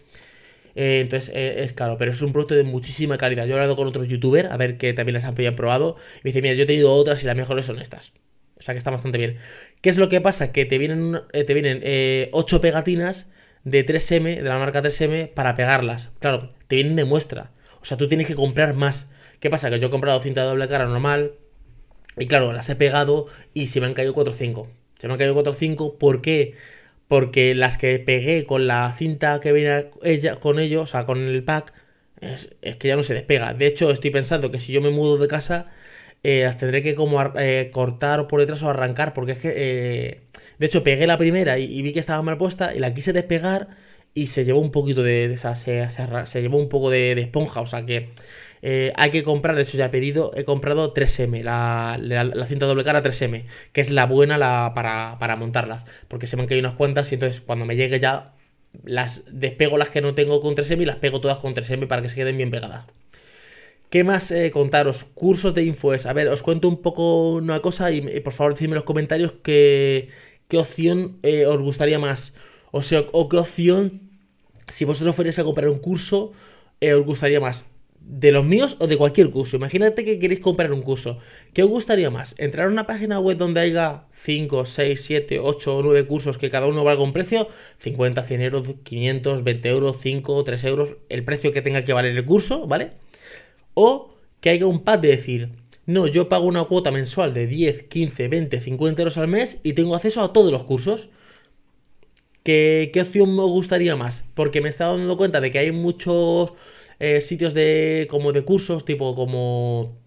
Eh, 0.74 1.00
entonces 1.00 1.30
eh, 1.34 1.62
es 1.62 1.72
caro, 1.72 1.98
pero 1.98 2.10
es 2.10 2.22
un 2.22 2.32
producto 2.32 2.54
de 2.54 2.64
muchísima 2.64 3.18
calidad. 3.18 3.46
Yo 3.46 3.52
he 3.52 3.54
hablado 3.54 3.76
con 3.76 3.88
otros 3.88 4.08
youtubers, 4.08 4.50
a 4.50 4.56
ver 4.56 4.78
que 4.78 4.92
también 4.92 5.14
las 5.14 5.24
han 5.24 5.34
probado. 5.34 5.96
Y 6.16 6.20
me 6.24 6.28
dice, 6.30 6.42
mira, 6.42 6.54
yo 6.54 6.64
he 6.64 6.66
tenido 6.66 6.92
otras 6.92 7.22
y 7.22 7.26
las 7.26 7.36
mejores 7.36 7.66
son 7.66 7.78
estas. 7.80 8.12
O 8.58 8.62
sea 8.62 8.74
que 8.74 8.78
está 8.78 8.90
bastante 8.90 9.18
bien. 9.18 9.38
¿Qué 9.80 9.90
es 9.90 9.96
lo 9.96 10.08
que 10.08 10.20
pasa? 10.20 10.52
Que 10.52 10.64
te 10.64 10.78
vienen, 10.78 11.20
eh, 11.32 11.44
te 11.44 11.54
vienen 11.54 11.82
8 12.32 12.60
pegatinas 12.60 13.26
de 13.64 13.84
3M, 13.84 14.36
de 14.36 14.48
la 14.48 14.58
marca 14.58 14.82
3M, 14.82 15.28
para 15.34 15.56
pegarlas. 15.56 16.10
Claro, 16.20 16.54
te 16.68 16.76
vienen 16.76 16.96
de 16.96 17.04
muestra. 17.04 17.50
O 17.80 17.84
sea, 17.84 17.96
tú 17.96 18.08
tienes 18.08 18.26
que 18.26 18.34
comprar 18.34 18.74
más. 18.74 19.08
¿Qué 19.40 19.50
pasa? 19.50 19.70
Que 19.70 19.80
yo 19.80 19.88
he 19.88 19.90
comprado 19.90 20.20
cinta 20.20 20.42
de 20.42 20.48
doble 20.48 20.68
cara 20.68 20.86
normal 20.86 21.32
y 22.16 22.26
claro, 22.26 22.52
las 22.52 22.68
he 22.68 22.76
pegado 22.76 23.26
y 23.54 23.68
se 23.68 23.80
me 23.80 23.86
han 23.86 23.94
caído 23.94 24.14
4 24.14 24.32
o 24.32 24.36
5. 24.36 24.68
Se 24.98 25.06
me 25.08 25.14
han 25.14 25.18
caído 25.18 25.34
4 25.34 25.52
o 25.52 25.56
5, 25.56 25.98
¿por 25.98 26.20
qué? 26.20 26.54
Porque 27.12 27.54
las 27.54 27.76
que 27.76 27.98
pegué 27.98 28.46
con 28.46 28.66
la 28.66 28.90
cinta 28.96 29.38
que 29.38 29.52
viene 29.52 29.90
ella, 30.02 30.36
con 30.36 30.58
ellos, 30.58 30.84
o 30.84 30.86
sea, 30.86 31.04
con 31.04 31.18
el 31.18 31.44
pack, 31.44 31.74
es, 32.22 32.48
que 32.78 32.88
ya 32.88 32.96
no 32.96 33.02
se 33.02 33.12
despega. 33.12 33.52
De 33.52 33.66
hecho, 33.66 33.90
estoy 33.90 34.10
pensando 34.10 34.50
que 34.50 34.58
si 34.58 34.72
yo 34.72 34.80
me 34.80 34.88
mudo 34.88 35.18
de 35.18 35.28
casa, 35.28 35.66
eh, 36.22 36.44
las 36.44 36.56
tendré 36.56 36.82
que 36.82 36.94
como 36.94 37.22
eh, 37.36 37.70
cortar 37.70 38.28
por 38.28 38.40
detrás 38.40 38.62
o 38.62 38.70
arrancar, 38.70 39.12
porque 39.12 39.32
es 39.32 39.38
que... 39.40 39.52
Eh, 39.54 40.20
de 40.58 40.66
hecho, 40.66 40.82
pegué 40.82 41.06
la 41.06 41.18
primera 41.18 41.58
y, 41.58 41.82
vi 41.82 41.92
que 41.92 42.00
estaba 42.00 42.22
mal 42.22 42.38
puesta 42.38 42.74
y 42.74 42.78
la 42.78 42.94
quise 42.94 43.12
despegar 43.12 43.68
y 44.14 44.28
se 44.28 44.46
llevó 44.46 44.60
un 44.60 44.72
poquito 44.72 45.02
de... 45.02 45.38
se, 46.26 46.40
llevó 46.40 46.56
un 46.56 46.70
poco 46.70 46.88
de, 46.88 47.12
esponja, 47.20 47.60
o 47.60 47.66
sea 47.66 47.84
que... 47.84 48.08
hay 48.62 49.10
que 49.10 49.24
comprar, 49.24 49.56
de 49.56 49.62
hecho 49.62 49.76
ya 49.76 49.86
he 49.86 49.88
pedido, 49.88 50.30
he 50.36 50.44
comprado 50.44 50.94
3M, 50.94 51.42
la, 51.42 52.46
cinta 52.46 52.66
doble 52.66 52.84
cara 52.84 53.02
3M, 53.02 53.44
que 53.72 53.80
es 53.80 53.90
la 53.90 54.06
buena 54.06 54.38
para, 54.74 55.16
para, 55.18 55.36
montarlas, 55.36 55.84
porque 56.08 56.26
se 56.26 56.36
me 56.36 56.42
han 56.42 56.48
caído 56.48 56.60
unas 56.60 56.76
cuantas 56.76 57.10
y 57.10 57.16
entonces 57.16 57.40
cuando 57.40 57.64
me 57.64 57.76
llegue 57.76 57.98
ya 57.98 58.34
las 58.84 59.22
despego 59.30 59.78
las 59.78 59.90
que 59.90 60.00
no 60.00 60.14
tengo 60.14 60.40
con 60.40 60.54
3M 60.54 60.82
y 60.82 60.86
las 60.86 60.96
pego 60.96 61.20
todas 61.20 61.38
con 61.38 61.54
3M 61.54 61.86
para 61.86 62.02
que 62.02 62.08
se 62.08 62.16
queden 62.16 62.36
bien 62.36 62.50
pegadas. 62.50 62.86
¿Qué 63.90 64.04
más 64.04 64.30
eh, 64.30 64.50
contaros? 64.50 65.04
Cursos 65.14 65.54
de 65.54 65.64
Infoes. 65.64 66.06
A 66.06 66.14
ver, 66.14 66.28
os 66.28 66.42
cuento 66.42 66.68
un 66.68 66.80
poco 66.80 67.32
una 67.34 67.60
cosa 67.60 67.90
y, 67.92 68.20
por 68.20 68.32
favor 68.32 68.54
decidme 68.54 68.72
en 68.72 68.76
los 68.76 68.84
comentarios 68.84 69.34
qué, 69.42 70.08
qué 70.48 70.56
opción 70.56 71.18
eh, 71.22 71.46
os 71.46 71.60
gustaría 71.60 71.98
más. 71.98 72.32
O 72.70 72.82
sea, 72.82 73.04
o 73.12 73.28
qué 73.28 73.36
opción, 73.36 74.00
si 74.68 74.86
vosotros 74.86 75.14
fuerais 75.14 75.38
a 75.38 75.44
comprar 75.44 75.68
un 75.68 75.78
curso, 75.78 76.32
eh, 76.80 76.94
os 76.94 77.04
gustaría 77.04 77.40
más 77.40 77.66
de 78.04 78.32
los 78.32 78.44
míos 78.44 78.76
o 78.78 78.86
de 78.86 78.96
cualquier 78.96 79.30
curso. 79.30 79.56
Imagínate 79.56 80.04
que 80.04 80.18
queréis 80.18 80.40
comprar 80.40 80.72
un 80.72 80.82
curso. 80.82 81.18
¿Qué 81.52 81.62
os 81.62 81.68
gustaría 81.68 82.10
más? 82.10 82.34
¿Entrar 82.38 82.66
a 82.66 82.70
una 82.70 82.86
página 82.86 83.18
web 83.18 83.36
donde 83.36 83.60
haya 83.60 84.04
5, 84.12 84.66
6, 84.66 85.02
7, 85.02 85.40
8 85.40 85.76
o 85.76 85.82
9 85.82 86.06
cursos 86.06 86.38
que 86.38 86.50
cada 86.50 86.66
uno 86.66 86.84
valga 86.84 87.02
un 87.02 87.12
precio? 87.12 87.48
50, 87.78 88.24
100 88.24 88.42
euros, 88.42 88.68
500, 88.82 89.44
20 89.44 89.68
euros, 89.68 89.96
5, 90.00 90.44
3 90.44 90.64
euros, 90.64 90.96
el 91.08 91.24
precio 91.24 91.52
que 91.52 91.62
tenga 91.62 91.84
que 91.84 91.92
valer 91.92 92.16
el 92.16 92.24
curso, 92.24 92.66
¿vale? 92.66 92.92
O 93.74 94.14
que 94.40 94.50
haya 94.50 94.66
un 94.66 94.82
pack 94.84 95.00
de 95.00 95.08
decir, 95.08 95.50
no, 95.86 96.06
yo 96.06 96.28
pago 96.28 96.46
una 96.46 96.64
cuota 96.64 96.90
mensual 96.90 97.34
de 97.34 97.46
10, 97.46 97.84
15, 97.84 98.28
20, 98.28 98.60
50 98.60 99.02
euros 99.02 99.16
al 99.18 99.28
mes 99.28 99.58
y 99.62 99.72
tengo 99.74 99.94
acceso 99.94 100.22
a 100.22 100.32
todos 100.32 100.52
los 100.52 100.64
cursos. 100.64 101.08
¿Qué, 102.42 102.90
qué 102.92 103.00
opción 103.02 103.34
me 103.36 103.44
gustaría 103.44 103.94
más? 103.96 104.24
Porque 104.34 104.60
me 104.60 104.68
estaba 104.68 104.96
dando 104.96 105.16
cuenta 105.16 105.40
de 105.40 105.52
que 105.52 105.60
hay 105.60 105.70
muchos 105.72 106.52
eh, 107.02 107.20
sitios 107.20 107.52
de 107.52 108.06
como 108.08 108.32
de 108.32 108.44
cursos, 108.44 108.84
tipo 108.84 109.16
como 109.16 109.98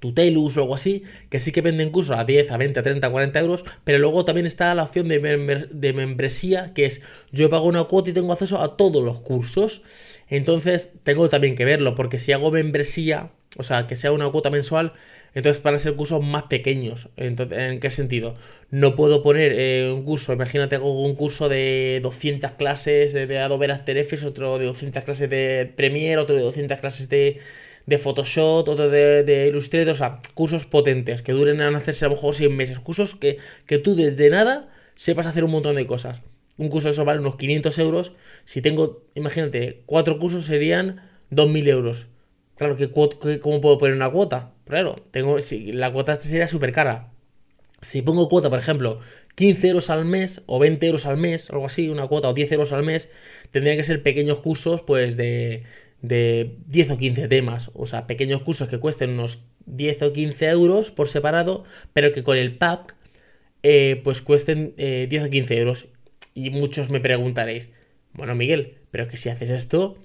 Tutelus 0.00 0.56
o 0.56 0.62
algo 0.62 0.74
así, 0.74 1.04
que 1.30 1.38
sí 1.38 1.52
que 1.52 1.60
venden 1.60 1.90
cursos 1.90 2.18
a 2.18 2.24
10, 2.24 2.50
a 2.50 2.56
20, 2.56 2.80
a 2.80 2.82
30, 2.82 3.06
a 3.06 3.10
40 3.10 3.38
euros, 3.38 3.64
pero 3.84 4.00
luego 4.00 4.24
también 4.24 4.44
está 4.44 4.74
la 4.74 4.82
opción 4.82 5.06
de, 5.06 5.68
de 5.70 5.92
membresía, 5.92 6.74
que 6.74 6.86
es 6.86 7.02
yo 7.30 7.48
pago 7.48 7.66
una 7.68 7.84
cuota 7.84 8.10
y 8.10 8.14
tengo 8.14 8.32
acceso 8.32 8.60
a 8.60 8.76
todos 8.76 9.04
los 9.04 9.20
cursos. 9.20 9.82
Entonces 10.26 10.90
tengo 11.04 11.28
también 11.28 11.54
que 11.54 11.64
verlo, 11.64 11.94
porque 11.94 12.18
si 12.18 12.32
hago 12.32 12.50
membresía, 12.50 13.30
o 13.56 13.62
sea, 13.62 13.86
que 13.86 13.94
sea 13.94 14.10
una 14.10 14.28
cuota 14.30 14.50
mensual, 14.50 14.94
entonces 15.34 15.62
van 15.62 15.74
a 15.74 15.78
ser 15.78 15.94
cursos 15.94 16.22
más 16.22 16.44
pequeños. 16.44 17.08
¿En 17.16 17.80
qué 17.80 17.90
sentido? 17.90 18.36
No 18.70 18.96
puedo 18.96 19.22
poner 19.22 19.52
eh, 19.54 19.90
un 19.92 20.04
curso, 20.04 20.32
imagínate 20.32 20.78
un 20.78 21.14
curso 21.14 21.48
de 21.48 22.00
200 22.02 22.52
clases 22.52 23.12
de 23.12 23.38
Adobe 23.38 23.70
After 23.70 23.96
Effects, 23.96 24.24
otro 24.24 24.58
de 24.58 24.66
200 24.66 25.04
clases 25.04 25.30
de 25.30 25.72
Premiere, 25.76 26.20
otro 26.20 26.34
de 26.34 26.42
200 26.42 26.78
clases 26.78 27.08
de, 27.08 27.40
Photoshop, 27.98 28.68
otro 28.68 28.88
de, 28.90 29.46
Illustrator, 29.48 29.94
o 29.94 29.96
sea, 29.96 30.20
cursos 30.34 30.66
potentes 30.66 31.22
que 31.22 31.32
duren 31.32 31.60
a 31.60 31.68
hacerse 31.76 32.04
a 32.04 32.08
lo 32.08 32.14
mejor 32.14 32.34
100 32.34 32.56
meses. 32.56 32.78
Cursos 32.78 33.14
que, 33.16 33.38
que 33.66 33.78
tú 33.78 33.94
desde 33.94 34.30
nada 34.30 34.68
sepas 34.96 35.26
hacer 35.26 35.44
un 35.44 35.52
montón 35.52 35.76
de 35.76 35.86
cosas. 35.86 36.22
Un 36.58 36.68
curso 36.68 36.88
de 36.88 36.92
eso 36.92 37.04
vale 37.04 37.20
unos 37.20 37.36
500 37.36 37.78
euros. 37.78 38.12
Si 38.44 38.60
tengo, 38.60 39.04
imagínate, 39.14 39.82
cuatro 39.86 40.18
cursos 40.18 40.44
serían 40.44 41.00
2.000 41.30 41.68
euros. 41.68 42.06
Claro, 42.58 42.76
que 42.76 42.90
¿cómo 42.90 43.60
puedo 43.60 43.78
poner 43.78 43.94
una 43.94 44.10
cuota? 44.10 44.52
Claro, 44.66 44.96
tengo, 45.12 45.40
si, 45.40 45.72
la 45.72 45.92
cuota 45.92 46.20
sería 46.20 46.48
súper 46.48 46.72
cara. 46.72 47.12
Si 47.82 48.02
pongo 48.02 48.28
cuota, 48.28 48.50
por 48.50 48.58
ejemplo, 48.58 49.00
15 49.36 49.68
euros 49.68 49.90
al 49.90 50.04
mes 50.04 50.42
o 50.46 50.58
20 50.58 50.84
euros 50.86 51.06
al 51.06 51.16
mes, 51.16 51.50
algo 51.50 51.66
así, 51.66 51.88
una 51.88 52.08
cuota 52.08 52.28
o 52.28 52.34
10 52.34 52.52
euros 52.52 52.72
al 52.72 52.82
mes, 52.82 53.08
tendría 53.52 53.76
que 53.76 53.84
ser 53.84 54.02
pequeños 54.02 54.40
cursos, 54.40 54.82
pues 54.82 55.16
de, 55.16 55.62
de 56.02 56.56
10 56.66 56.90
o 56.90 56.98
15 56.98 57.28
temas. 57.28 57.70
O 57.74 57.86
sea, 57.86 58.08
pequeños 58.08 58.42
cursos 58.42 58.68
que 58.68 58.78
cuesten 58.78 59.10
unos 59.10 59.38
10 59.66 60.02
o 60.02 60.12
15 60.12 60.48
euros 60.48 60.90
por 60.90 61.08
separado, 61.08 61.64
pero 61.92 62.12
que 62.12 62.24
con 62.24 62.36
el 62.36 62.56
pack, 62.56 62.96
eh, 63.62 64.00
pues 64.02 64.20
cuesten 64.20 64.74
10 64.76 65.12
eh, 65.12 65.24
o 65.24 65.30
15 65.30 65.56
euros. 65.58 65.86
Y 66.34 66.50
muchos 66.50 66.90
me 66.90 67.00
preguntaréis, 67.00 67.70
bueno, 68.12 68.34
Miguel, 68.34 68.78
pero 68.90 69.04
es 69.04 69.10
que 69.10 69.16
si 69.16 69.28
haces 69.28 69.50
esto, 69.50 69.98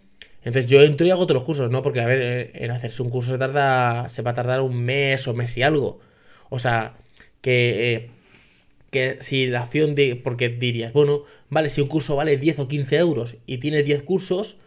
entonces 0.45 0.69
yo 0.69 0.81
entro 0.81 1.05
y 1.07 1.11
hago 1.11 1.25
todos 1.25 1.35
los 1.35 1.43
cursos, 1.43 1.71
¿no? 1.71 1.81
Porque, 1.81 2.01
a 2.01 2.05
ver, 2.05 2.51
en 2.53 2.71
hacerse 2.71 3.01
un 3.01 3.09
curso 3.09 3.31
se 3.31 3.37
tarda, 3.37 4.09
se 4.09 4.21
va 4.21 4.31
a 4.31 4.35
tardar 4.35 4.61
un 4.61 4.83
mes 4.83 5.27
o 5.27 5.33
mes 5.33 5.55
y 5.57 5.63
algo. 5.63 5.99
O 6.49 6.59
sea, 6.59 6.97
que, 7.41 7.93
eh, 7.93 8.09
que 8.91 9.17
si 9.21 9.47
la 9.47 9.63
acción 9.63 9.95
de, 9.95 10.15
porque 10.15 10.49
dirías, 10.49 10.93
bueno, 10.93 11.23
vale, 11.49 11.69
si 11.69 11.81
un 11.81 11.87
curso 11.87 12.15
vale 12.15 12.37
10 12.37 12.59
o 12.59 12.67
15 12.67 12.97
euros 12.97 13.37
y 13.45 13.57
tiene 13.59 13.83
10 13.83 14.03
cursos, 14.03 14.57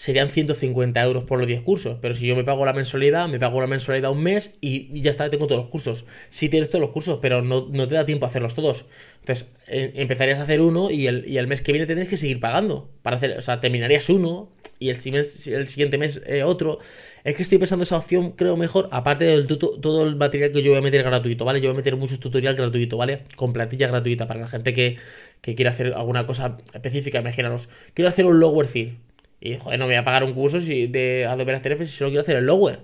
serían 0.00 0.30
150 0.30 1.02
euros 1.02 1.24
por 1.24 1.38
los 1.38 1.46
10 1.46 1.60
cursos. 1.60 1.98
Pero 2.00 2.14
si 2.14 2.26
yo 2.26 2.34
me 2.34 2.42
pago 2.42 2.64
la 2.64 2.72
mensualidad, 2.72 3.28
me 3.28 3.38
pago 3.38 3.60
la 3.60 3.66
mensualidad 3.66 4.10
un 4.10 4.22
mes 4.22 4.50
y, 4.62 4.98
ya 5.02 5.10
está, 5.10 5.28
tengo 5.28 5.46
todos 5.46 5.60
los 5.60 5.68
cursos. 5.68 6.06
Sí 6.30 6.48
tienes 6.48 6.70
todos 6.70 6.80
los 6.80 6.90
cursos, 6.90 7.18
pero 7.20 7.42
no, 7.42 7.66
te 7.68 7.94
da 7.94 8.06
tiempo 8.06 8.24
a 8.24 8.30
hacerlos 8.30 8.54
todos. 8.54 8.86
Entonces, 9.20 9.46
eh, 9.68 9.92
empezarías 9.96 10.38
a 10.38 10.44
hacer 10.44 10.62
uno 10.62 10.90
y 10.90 11.06
el, 11.06 11.46
mes 11.46 11.60
que 11.60 11.72
viene 11.72 11.86
tendrías 11.86 12.08
que 12.08 12.16
seguir 12.16 12.40
pagando. 12.40 12.90
Para 13.02 13.18
hacer, 13.18 13.36
o 13.36 13.42
sea, 13.42 13.60
terminarías 13.60 14.08
uno 14.08 14.48
y 14.78 14.88
el, 14.88 14.96
el 14.96 15.68
siguiente 15.68 15.98
mes 15.98 16.22
eh, 16.24 16.44
otro. 16.44 16.78
Es 17.22 17.36
que 17.36 17.42
estoy 17.42 17.58
pensando 17.58 17.82
esa 17.82 17.98
opción, 17.98 18.32
creo 18.32 18.56
mejor, 18.56 18.88
aparte 18.92 19.26
de 19.26 19.42
todo 19.42 20.02
el 20.04 20.16
material 20.16 20.52
que 20.52 20.62
yo 20.62 20.70
voy 20.70 20.78
a 20.78 20.82
meter 20.82 21.02
gratuito, 21.02 21.44
¿vale? 21.44 21.60
Yo 21.60 21.68
voy 21.68 21.74
a 21.74 21.76
meter 21.76 21.96
muchos 21.96 22.18
tutoriales 22.18 22.56
gratuitos, 22.58 22.98
¿vale? 22.98 23.24
Con 23.36 23.52
plantilla 23.52 23.88
gratuita 23.88 24.26
para 24.26 24.40
la 24.40 24.48
gente 24.48 24.72
que, 24.72 24.96
que 25.42 25.54
quiera 25.54 25.72
hacer 25.72 25.92
alguna 25.92 26.26
cosa 26.26 26.56
específica. 26.72 27.20
Imaginaros, 27.20 27.68
quiero 27.92 28.08
hacer 28.08 28.24
un 28.24 28.40
lower 28.40 28.66
field 28.66 29.09
y, 29.40 29.56
joder, 29.56 29.78
no 29.78 29.86
me 29.86 29.94
voy 29.94 30.00
a 30.00 30.04
pagar 30.04 30.22
un 30.22 30.34
curso 30.34 30.60
si 30.60 30.86
de 30.86 31.24
Adobe 31.24 31.54
After 31.54 31.72
Effects 31.72 31.90
si 31.90 31.96
solo 31.96 32.10
quiero 32.10 32.22
hacer 32.22 32.36
el 32.36 32.46
lower. 32.46 32.80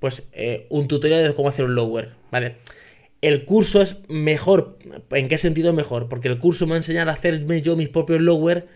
Pues 0.00 0.24
eh, 0.32 0.66
un 0.70 0.88
tutorial 0.88 1.22
de 1.22 1.34
cómo 1.34 1.48
hacer 1.48 1.64
un 1.64 1.74
lower, 1.74 2.10
¿vale? 2.30 2.56
El 3.20 3.44
curso 3.44 3.82
es 3.82 3.96
mejor. 4.08 4.78
¿En 5.10 5.28
qué 5.28 5.38
sentido 5.38 5.70
es 5.70 5.76
mejor? 5.76 6.08
Porque 6.08 6.28
el 6.28 6.38
curso 6.38 6.66
me 6.66 6.70
va 6.70 6.76
a 6.76 6.78
enseñar 6.78 7.08
a 7.08 7.12
hacerme 7.12 7.62
yo 7.62 7.76
mis 7.76 7.88
propios 7.88 8.20
lower 8.20 8.66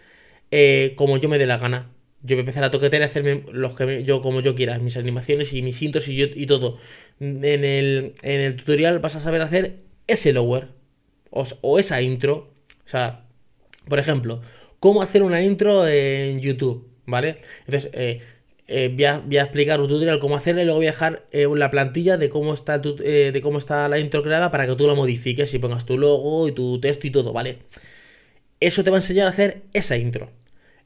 eh, 0.50 0.92
como 0.96 1.16
yo 1.16 1.28
me 1.28 1.38
dé 1.38 1.46
la 1.46 1.58
gana. 1.58 1.90
Yo 2.22 2.36
voy 2.36 2.40
a 2.40 2.40
empezar 2.40 2.64
a 2.64 2.70
toquetear 2.70 3.02
y 3.02 3.04
hacerme 3.06 3.44
los 3.52 3.74
que 3.74 4.04
yo 4.04 4.22
como 4.22 4.40
yo 4.40 4.54
quiera, 4.54 4.78
mis 4.78 4.96
animaciones 4.96 5.52
y 5.52 5.62
mis 5.62 5.82
intros 5.82 6.08
y, 6.08 6.16
yo, 6.16 6.26
y 6.34 6.46
todo. 6.46 6.78
En 7.20 7.44
el, 7.44 8.14
en 8.22 8.40
el 8.40 8.56
tutorial 8.56 8.98
vas 9.00 9.16
a 9.16 9.20
saber 9.20 9.42
hacer 9.42 9.80
ese 10.06 10.32
lower 10.32 10.68
o, 11.30 11.44
o 11.62 11.78
esa 11.78 12.00
intro. 12.00 12.50
O 12.86 12.88
sea, 12.88 13.24
por 13.88 13.98
ejemplo, 13.98 14.42
cómo 14.78 15.02
hacer 15.02 15.22
una 15.22 15.42
intro 15.42 15.86
en 15.88 16.40
YouTube 16.40 16.93
¿vale? 17.06 17.38
Entonces, 17.66 17.90
eh, 17.92 18.20
eh, 18.66 18.90
voy, 18.92 19.36
a, 19.36 19.42
explicar 19.42 19.80
un 19.80 19.88
tutorial 19.88 20.20
cómo 20.20 20.36
hacerlo 20.36 20.62
y 20.62 20.64
luego 20.64 20.78
voy 20.78 20.86
a 20.86 20.92
dejar 20.92 21.26
eh, 21.32 21.46
la 21.54 21.70
plantilla 21.70 22.16
de 22.16 22.30
cómo, 22.30 22.54
está 22.54 22.78
de 22.78 23.40
cómo 23.42 23.58
está 23.58 23.88
la 23.88 23.98
intro 23.98 24.22
creada 24.22 24.50
para 24.50 24.66
que 24.66 24.74
tú 24.74 24.86
la 24.86 24.94
modifiques 24.94 25.52
y 25.52 25.58
pongas 25.58 25.84
tu 25.84 25.98
logo 25.98 26.48
y 26.48 26.52
tu 26.52 26.80
texto 26.80 27.06
y 27.06 27.10
todo, 27.10 27.32
¿vale? 27.32 27.58
Eso 28.60 28.82
te 28.84 28.90
va 28.90 28.96
a 28.96 29.00
enseñar 29.00 29.26
a 29.26 29.30
hacer 29.30 29.62
esa 29.72 29.96
intro. 29.96 30.30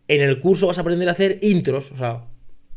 En 0.09 0.22
el 0.22 0.40
curso 0.40 0.66
vas 0.66 0.78
a 0.78 0.81
aprender 0.81 1.09
a 1.09 1.12
hacer 1.12 1.38
intros, 1.42 1.92
o 1.92 1.96
sea, 1.96 2.24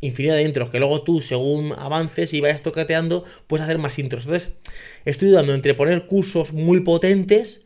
infinidad 0.02 0.36
de 0.36 0.44
intros, 0.44 0.70
que 0.70 0.80
luego 0.80 1.04
tú, 1.04 1.22
según 1.22 1.74
avances 1.78 2.34
y 2.34 2.42
vayas 2.42 2.62
toqueteando, 2.62 3.24
puedes 3.48 3.64
hacer 3.64 3.78
más 3.78 3.98
intros. 4.00 4.26
Entonces, 4.26 4.52
estoy 5.06 5.30
dudando 5.30 5.54
entre 5.54 5.74
poner 5.76 6.08
cursos 6.08 6.52
muy 6.52 6.82
potentes 6.82 7.61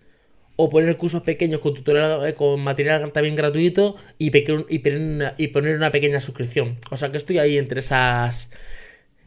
o 0.58 0.70
poner 0.70 0.98
cursos 0.98 1.22
pequeños 1.24 1.60
con 1.60 1.74
tutorial, 1.74 2.26
eh, 2.26 2.34
con 2.34 2.62
material 2.62 3.12
también 3.12 3.36
gratuito 3.36 3.96
y, 4.18 4.32
y, 4.36 5.48
poner 5.50 5.76
una, 5.76 5.92
pequeña 5.92 6.22
suscripción. 6.22 6.78
O 6.92 6.98
sea 6.98 7.12
que 7.12 7.18
estoy 7.18 7.40
ahí 7.40 7.58
entre 7.58 7.80
esas 7.80 8.50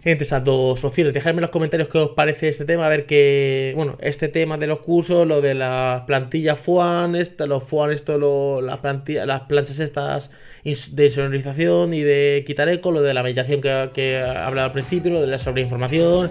entre 0.05 0.25
esas 0.25 0.45
dos 0.45 0.83
opciones. 0.85 1.13
Dejadme 1.13 1.39
en 1.39 1.43
los 1.43 1.51
comentarios 1.51 1.89
qué 1.89 1.99
os 1.99 2.11
parece 2.11 2.49
este 2.49 2.65
tema, 2.65 2.87
a 2.87 2.89
ver 2.89 3.05
qué, 3.05 3.73
bueno, 3.77 3.99
este 4.01 4.29
tema 4.29 4.57
de 4.57 4.67
los 4.67 4.79
cursos, 4.79 5.27
lo 5.27 5.41
de 5.41 5.55
las 5.55 6.03
plantillas 6.03 6.59
FUAN, 6.59 7.15
los 7.47 7.65
FUAN, 7.65 7.91
esto, 7.91 8.17
lo, 8.17 8.63
las, 8.63 8.79
plantillas, 8.79 9.27
las 9.27 9.43
planchas 9.43 9.81
estas 9.81 10.31
de 10.65 11.11
sonorización 11.11 11.95
y 11.95 12.03
de 12.03 12.45
quitar 12.47 12.69
eco, 12.69 12.93
lo 12.93 13.03
de 13.03 13.13
la 13.13 13.23
meditación 13.23 13.61
que, 13.61 13.91
que 13.93 14.19
hablado 14.19 14.67
al 14.67 14.73
principio, 14.73 15.11
lo 15.13 15.21
de 15.21 15.27
la 15.27 15.39
sobreinformación 15.39 16.31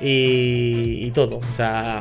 y, 0.00 1.06
y 1.06 1.10
todo. 1.12 1.38
O 1.38 1.56
sea, 1.56 2.00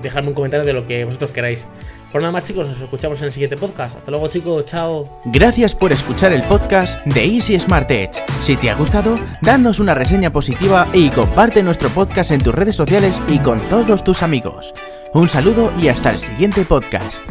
dejadme 0.00 0.28
un 0.28 0.34
comentario 0.34 0.64
de 0.64 0.72
lo 0.72 0.86
que 0.86 1.04
vosotros 1.04 1.30
queráis. 1.30 1.64
Por 2.12 2.20
nada 2.20 2.32
más 2.32 2.44
chicos, 2.44 2.66
nos 2.66 2.80
escuchamos 2.80 3.20
en 3.20 3.26
el 3.26 3.32
siguiente 3.32 3.56
podcast. 3.56 3.96
Hasta 3.96 4.10
luego 4.10 4.28
chicos, 4.28 4.66
chao. 4.66 5.20
Gracias 5.26 5.74
por 5.74 5.92
escuchar 5.92 6.32
el 6.32 6.42
podcast 6.42 7.04
de 7.06 7.24
Easy 7.24 7.58
Smart 7.60 7.90
Edge. 7.90 8.20
Si 8.42 8.56
te 8.56 8.70
ha 8.70 8.74
gustado, 8.74 9.16
danos 9.42 9.78
una 9.78 9.94
reseña 9.94 10.32
positiva 10.32 10.88
y 10.92 11.10
comparte 11.10 11.62
nuestro 11.62 11.88
podcast 11.90 12.32
en 12.32 12.42
tus 12.42 12.54
redes 12.54 12.74
sociales 12.74 13.18
y 13.28 13.38
con 13.38 13.58
todos 13.68 14.02
tus 14.02 14.22
amigos. 14.22 14.72
Un 15.14 15.28
saludo 15.28 15.72
y 15.80 15.88
hasta 15.88 16.10
el 16.10 16.18
siguiente 16.18 16.64
podcast. 16.64 17.22